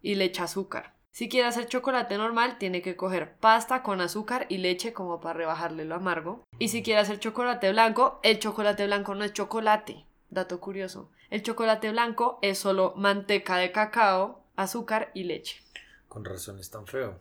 y 0.01 0.15
le 0.15 0.23
echa 0.23 0.45
azúcar. 0.45 0.93
Si 1.13 1.29
quiere 1.29 1.47
hacer 1.47 1.67
chocolate 1.67 2.17
normal, 2.17 2.57
tiene 2.57 2.81
que 2.81 2.95
coger 2.95 3.35
pasta 3.35 3.83
con 3.83 4.01
azúcar 4.01 4.47
y 4.49 4.57
leche 4.57 4.93
como 4.93 5.21
para 5.21 5.35
rebajarle 5.35 5.85
lo 5.85 5.93
amargo. 5.93 6.43
Y 6.57 6.69
si 6.69 6.81
quiere 6.81 7.01
hacer 7.01 7.19
chocolate 7.19 7.71
blanco, 7.71 8.19
el 8.23 8.39
chocolate 8.39 8.87
blanco 8.87 9.13
no 9.13 9.23
es 9.23 9.31
chocolate. 9.31 10.07
Dato 10.31 10.59
curioso. 10.59 11.11
El 11.29 11.43
chocolate 11.43 11.91
blanco 11.91 12.39
es 12.41 12.57
solo 12.57 12.95
manteca 12.97 13.57
de 13.57 13.71
cacao, 13.71 14.43
azúcar 14.55 15.11
y 15.13 15.25
leche. 15.25 15.61
Con 16.07 16.25
razón 16.25 16.57
es 16.57 16.71
tan 16.71 16.87
feo. 16.87 17.19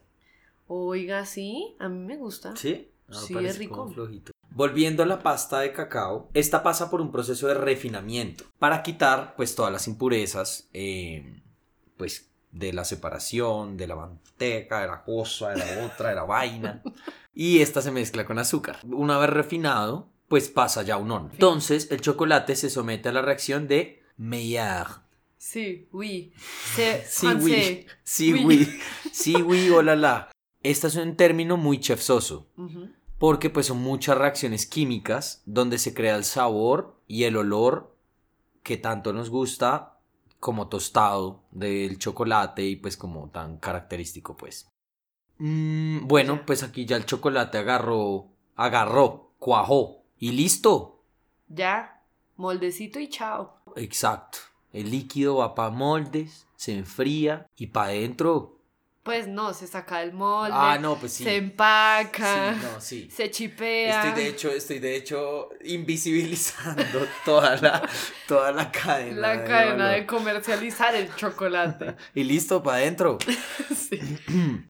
Oiga, 0.69 1.27
sí, 1.27 1.77
a 1.79 1.91
mí 1.91 1.99
me 1.99 2.17
gusta. 2.17 2.57
¿Sí? 2.57 2.89
Ah, 3.11 3.15
Sí, 3.15 3.37
es 3.45 3.59
rico. 3.59 3.77
como 3.77 3.93
flojito. 3.93 4.33
Volviendo 4.49 5.03
a 5.03 5.07
la 5.07 5.23
pasta 5.23 5.61
de 5.61 5.75
cacao, 5.75 6.31
esta 6.33 6.63
pasa 6.63 6.91
por 6.91 7.03
un 7.03 7.13
proceso 7.13 7.47
de 7.47 7.55
refinamiento 7.55 8.45
para 8.59 8.83
quitar 8.83 9.35
pues 9.37 9.55
todas 9.55 9.71
las 9.71 9.87
impurezas 9.87 10.71
eh, 10.73 11.43
pues 11.99 12.32
de 12.53 12.73
la 12.73 12.85
separación, 12.85 13.77
de 13.77 13.87
la 13.88 13.97
manteca, 13.97 14.81
de 14.83 14.87
la 14.87 15.03
cosa, 15.03 15.51
de 15.51 15.57
la 15.59 15.87
otra, 15.87 16.11
de 16.11 16.15
la 16.15 16.25
vaina. 16.25 16.83
Y 17.35 17.61
esta 17.62 17.81
se 17.81 17.91
mezcla 17.91 18.27
con 18.27 18.38
azúcar. 18.38 18.81
Una 18.85 19.17
vez 19.17 19.31
refinado, 19.31 20.11
pues 20.29 20.51
pasa 20.51 20.83
ya 20.83 20.99
un 20.99 21.11
horno. 21.11 21.31
Entonces 21.33 21.88
el 21.91 22.03
chocolate 22.03 22.55
se 22.57 22.69
somete 22.69 23.09
a 23.09 23.12
la 23.12 23.23
reacción 23.23 23.67
de 23.69 24.03
Maillard. 24.19 25.01
Sí, 25.38 25.88
oui. 25.93 26.35
C'est 26.77 27.07
Sí, 27.09 27.27
oui. 27.41 27.87
Sí, 28.05 28.33
Oui. 28.35 28.45
oui. 28.45 28.81
Sí, 29.12 29.35
oui, 29.37 29.71
hola, 29.71 29.97
la. 29.97 30.31
Este 30.62 30.88
es 30.88 30.97
un 30.97 31.17
término 31.17 31.57
muy 31.57 31.81
chefsoso. 31.81 32.49
Ujú. 32.59 32.91
Porque 33.19 33.49
pues 33.49 33.65
son 33.67 33.79
muchas 33.79 34.19
reacciones 34.19 34.67
químicas 34.67 35.41
donde 35.47 35.79
se 35.79 35.95
crea 35.95 36.17
el 36.17 36.25
sabor 36.25 36.97
y 37.09 37.25
el 37.25 37.38
olor 37.38 37.97
que 38.62 38.77
tanto 38.77 39.15
nos 39.15 39.31
gusta 39.31 39.92
como 40.43 40.67
tostado 40.67 41.45
del 41.53 42.01
chocolate 42.01 42.65
y 42.65 42.75
pues 42.75 42.97
como 42.97 43.29
tan 43.31 43.59
característico 43.59 44.37
pues. 44.37 44.69
Mm, 45.39 46.09
bueno, 46.09 46.45
pues 46.45 46.65
aquí 46.65 46.85
ya 46.85 46.97
el 46.97 47.07
chocolate 47.07 47.59
agarró, 47.59 48.27
agarró, 48.57 49.31
cuajó 49.39 50.03
y 50.19 50.33
listo. 50.33 51.05
Ya, 51.47 52.03
moldecito 52.37 52.99
y 52.99 53.09
chao. 53.09 53.63
Exacto. 53.77 54.39
El 54.73 54.91
líquido 54.91 55.37
va 55.37 55.55
para 55.55 55.71
moldes, 55.71 56.49
se 56.57 56.77
enfría 56.77 57.47
y 57.55 57.69
para 57.69 57.91
adentro. 57.91 58.59
Pues 59.03 59.27
no, 59.27 59.53
se 59.53 59.67
saca 59.67 59.99
del 59.99 60.12
molde, 60.12 60.53
Ah, 60.57 60.79
no, 60.81 60.97
pues 60.97 61.12
sí. 61.15 61.25
se 61.25 61.35
empaca, 61.37 62.55
Sí, 62.55 62.61
no, 62.62 62.81
sí. 62.81 63.09
se 63.11 63.31
chipea. 63.33 64.05
Estoy 64.07 64.23
de 64.23 64.29
hecho, 64.31 64.51
estoy 64.51 64.79
de 64.79 64.95
hecho 64.95 65.49
invisibilizando 65.65 66.85
toda 67.25 67.57
la, 67.57 67.88
toda 68.29 68.53
la 68.53 68.71
cadena. 68.71 69.21
la 69.21 69.29
de 69.38 69.45
cadena 69.45 69.85
valor. 69.87 70.01
de 70.01 70.07
comercializar 70.07 70.95
el 70.95 71.12
chocolate. 71.17 71.97
Y 72.15 72.23
listo, 72.25 72.62
para 72.62 72.77
adentro. 72.79 73.19
Sí. 73.75 73.99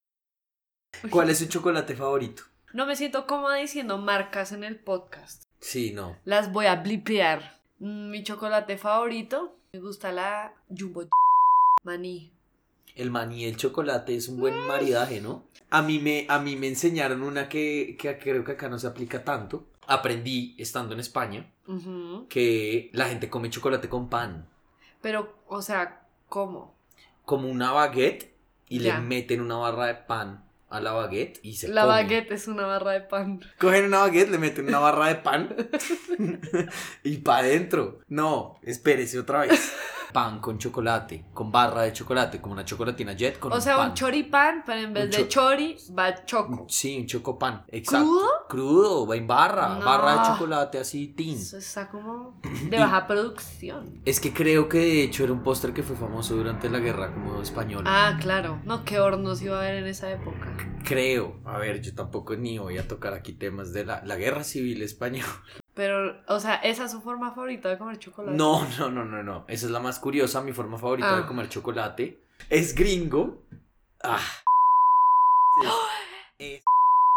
¿Cuál 1.10 1.30
es 1.30 1.38
su 1.38 1.46
chocolate 1.46 1.94
favorito? 1.94 2.42
No 2.72 2.86
me 2.86 2.96
siento 2.96 3.26
cómoda 3.26 3.56
diciendo 3.56 3.98
marcas 3.98 4.52
en 4.52 4.64
el 4.64 4.78
podcast. 4.78 5.44
Sí, 5.60 5.92
no. 5.92 6.16
Las 6.24 6.50
voy 6.52 6.66
a 6.66 6.76
blipear. 6.76 7.60
Mm, 7.80 8.10
Mi 8.10 8.22
chocolate 8.22 8.78
favorito, 8.78 9.58
me 9.74 9.80
gusta 9.80 10.10
la 10.12 10.54
Jumbo 10.70 11.04
Maní. 11.84 12.31
El 12.94 13.10
maní 13.10 13.42
y 13.42 13.44
el 13.46 13.56
chocolate 13.56 14.14
es 14.14 14.28
un 14.28 14.38
buen 14.38 14.54
maridaje, 14.66 15.20
¿no? 15.20 15.44
A 15.70 15.80
mí 15.82 15.98
me, 15.98 16.26
a 16.28 16.38
mí 16.38 16.56
me 16.56 16.68
enseñaron 16.68 17.22
una 17.22 17.48
que, 17.48 17.96
que 17.98 18.18
creo 18.18 18.44
que 18.44 18.52
acá 18.52 18.68
no 18.68 18.78
se 18.78 18.86
aplica 18.86 19.24
tanto. 19.24 19.66
Aprendí 19.86 20.54
estando 20.58 20.94
en 20.94 21.00
España 21.00 21.50
Ujú. 21.66 22.26
que 22.28 22.90
la 22.92 23.08
gente 23.08 23.28
come 23.30 23.48
chocolate 23.50 23.88
con 23.88 24.08
pan. 24.10 24.46
Pero, 25.00 25.34
o 25.48 25.62
sea, 25.62 26.06
¿cómo? 26.28 26.76
Como 27.24 27.48
una 27.48 27.72
baguette 27.72 28.34
y 28.68 28.78
Ya. 28.80 28.96
le 28.98 29.02
meten 29.06 29.40
una 29.40 29.56
barra 29.56 29.86
de 29.86 29.94
pan 29.94 30.44
a 30.68 30.80
la 30.80 30.92
baguette 30.92 31.40
y 31.42 31.54
se 31.54 31.68
La 31.68 31.84
baguette 31.86 32.30
es 32.32 32.46
una 32.46 32.66
barra 32.66 32.92
de 32.92 33.00
pan. 33.00 33.40
Cogen 33.58 33.86
una 33.86 33.98
baguette, 34.00 34.30
le 34.30 34.38
meten 34.38 34.68
una 34.68 34.78
barra 34.78 35.08
de 35.08 35.16
pan 35.16 35.54
y 37.04 37.16
para 37.18 37.40
adentro. 37.46 38.00
No, 38.08 38.58
espérese 38.62 39.18
otra 39.18 39.40
vez. 39.40 39.72
Pan 40.12 40.40
con 40.40 40.58
chocolate, 40.58 41.24
con 41.32 41.50
barra 41.50 41.82
de 41.82 41.92
chocolate, 41.92 42.40
como 42.40 42.52
una 42.54 42.64
chocolatina 42.64 43.14
jet 43.14 43.38
con 43.38 43.52
O 43.52 43.60
sea, 43.60 43.76
pan. 43.76 43.88
un 43.90 43.94
choripán, 43.94 44.62
pero 44.66 44.80
en 44.80 44.92
vez 44.92 45.10
de 45.10 45.16
cho- 45.16 45.28
chori 45.28 45.76
va 45.98 46.24
choco. 46.24 46.66
Sí, 46.68 46.98
un 46.98 47.06
chocopan. 47.06 47.64
Exacto. 47.68 48.06
¿Crudo? 48.06 48.28
Crudo, 48.48 49.06
va 49.06 49.16
en 49.16 49.26
barra, 49.26 49.68
No. 49.78 49.84
barra 49.84 50.16
de 50.22 50.26
chocolate 50.28 50.78
así, 50.78 51.08
tin. 51.08 51.36
Eso 51.38 51.56
está 51.56 51.88
como 51.88 52.38
de 52.70 52.78
baja 52.78 53.06
producción. 53.06 54.00
Es 54.04 54.20
que 54.20 54.32
creo 54.32 54.68
que 54.68 54.78
de 54.78 55.02
hecho 55.04 55.24
era 55.24 55.32
un 55.32 55.42
postre 55.42 55.72
que 55.72 55.82
fue 55.82 55.96
famoso 55.96 56.34
durante 56.36 56.68
la 56.68 56.78
guerra 56.78 57.12
como 57.12 57.40
española. 57.40 57.84
Ah, 57.86 58.18
claro. 58.20 58.60
No, 58.64 58.84
qué 58.84 59.00
hornos 59.00 59.40
iba 59.42 59.56
a 59.56 59.60
haber 59.60 59.76
en 59.76 59.86
esa 59.86 60.10
época. 60.10 60.56
Creo. 60.84 61.40
A 61.44 61.58
ver, 61.58 61.80
yo 61.80 61.94
tampoco 61.94 62.36
ni 62.36 62.58
voy 62.58 62.76
a 62.78 62.86
tocar 62.88 63.14
aquí 63.14 63.32
temas 63.32 63.72
de 63.72 63.84
la, 63.84 64.02
la 64.04 64.16
guerra 64.16 64.44
civil 64.44 64.82
española. 64.82 65.26
Pero, 65.74 66.20
o 66.28 66.38
sea, 66.40 66.56
esa 66.56 66.84
es 66.84 66.90
su 66.92 67.00
forma 67.00 67.30
favorita 67.32 67.68
de 67.70 67.78
comer 67.78 67.98
chocolate. 67.98 68.36
No, 68.36 68.66
no, 68.78 68.90
no, 68.90 69.04
no, 69.04 69.22
no. 69.22 69.44
Esa 69.48 69.66
es 69.66 69.72
la 69.72 69.80
más 69.80 69.98
curiosa. 69.98 70.42
Mi 70.42 70.52
forma 70.52 70.76
favorita 70.78 71.16
de 71.16 71.22
Ah. 71.22 71.26
comer 71.26 71.48
chocolate 71.48 72.20
es 72.50 72.74
gringo. 72.74 73.42
Ah. 74.02 74.20
Es, 76.38 76.60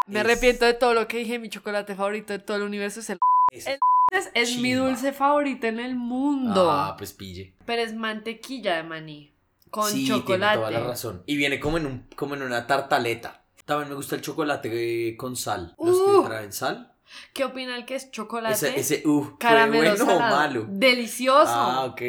Me 0.08 0.20
es- 0.20 0.26
arrepiento 0.26 0.66
de 0.66 0.74
todo 0.76 0.94
lo 0.94 1.08
que 1.08 1.18
dije. 1.18 1.40
Mi 1.40 1.50
chocolate 1.50 1.96
favorito 1.96 2.34
de 2.34 2.40
todo 2.40 2.58
el 2.58 2.64
universo 2.64 3.00
es 3.00 3.10
el. 3.10 3.20
es- 3.52 3.68
el- 3.68 3.80
Es, 4.12 4.30
es 4.36 4.60
mi 4.60 4.74
dulce 4.74 5.14
favorito 5.14 5.66
en 5.66 5.80
el 5.80 5.96
mundo. 5.96 6.70
Ah, 6.72 6.94
pues 6.96 7.12
pille. 7.12 7.54
Pero 7.66 7.82
es 7.82 7.96
mantequilla 7.96 8.76
de 8.78 8.84
maní. 8.84 9.34
Con 9.72 9.90
sí, 9.90 10.08
chocolate. 10.08 10.58
tiene 10.60 10.68
toda 10.70 10.72
la 10.80 10.88
razón. 10.88 11.24
Y 11.26 11.36
viene 11.36 11.60
como 11.60 11.78
en, 11.78 11.88
un, 11.88 12.08
como 12.16 12.36
en 12.36 12.44
una 12.44 12.68
tartaleta. 12.68 13.44
También 13.66 13.90
me 13.90 13.96
gusta 13.96 14.16
el 14.16 14.22
chocolate 14.22 15.10
eh, 15.10 15.18
con 15.18 15.36
sal. 15.36 15.76
Los 15.84 15.98
Uh. 15.98 16.22
que 16.22 16.28
traen 16.30 16.54
sal. 16.54 16.94
¿Qué 17.34 17.44
opina 17.44 17.76
el 17.76 17.86
que 17.86 17.96
es 17.96 18.12
chocolate? 18.12 18.54
Ese, 18.54 18.80
ese, 18.80 19.08
uh, 19.08 19.24
¿fue 19.24 19.38
caramelo 19.38 19.96
bueno 20.06 20.16
o 20.16 20.20
malo? 20.20 20.66
Delicioso. 20.68 21.52
Ah, 21.54 21.86
ok. 21.86 22.02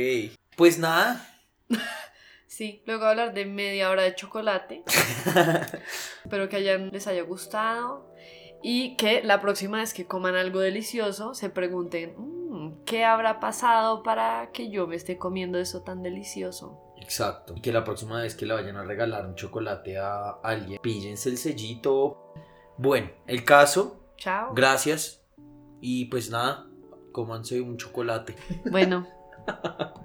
Pues 0.57 0.79
nada. 0.79 1.27
Sí, 2.49 2.83
luego 2.87 3.05
hablar 3.05 3.35
de 3.35 3.45
media 3.45 3.91
hora 3.91 4.05
de 4.05 4.15
chocolate. 4.15 4.83
Espero 6.25 6.49
que 6.49 6.57
hayan, 6.57 6.91
les 6.91 7.07
haya 7.07 7.21
gustado 7.23 8.15
y 8.63 8.97
que 8.97 9.23
la 9.23 9.43
próxima 9.43 9.79
vez 9.79 9.93
que 9.93 10.07
coman 10.07 10.37
algo 10.37 10.61
delicioso 10.61 11.35
se 11.35 11.51
pregunten, 11.51 12.15
"Mm, 12.17 12.85
¿qué 12.87 13.05
habrá 13.05 13.41
pasado 13.41 14.03
para 14.03 14.51
que 14.53 14.71
yo 14.71 14.87
me 14.87 14.97
esté 14.97 15.19
comiendo 15.19 15.59
eso 15.59 15.83
tan 15.83 16.03
delicioso? 16.03 16.95
Exacto. 16.99 17.53
Y 17.57 17.61
que 17.61 17.73
la 17.73 17.85
próxima 17.85 18.23
vez 18.23 18.35
que 18.35 18.47
le 18.47 18.55
vayan 18.55 18.77
a 18.77 18.85
regalar 18.85 19.27
un 19.27 19.35
chocolate 19.35 19.99
a 19.99 20.31
alguien, 20.43 20.81
píllense 20.81 21.29
el 21.29 21.37
sellito. 21.37 22.33
Bueno, 22.79 23.11
el 23.27 23.45
caso, 23.45 24.06
Chao. 24.17 24.55
gracias. 24.55 25.23
Y 25.81 26.07
pues 26.07 26.31
nada, 26.31 26.67
cómanse 27.13 27.61
un 27.61 27.77
chocolate. 27.77 28.35
Bueno, 28.71 29.07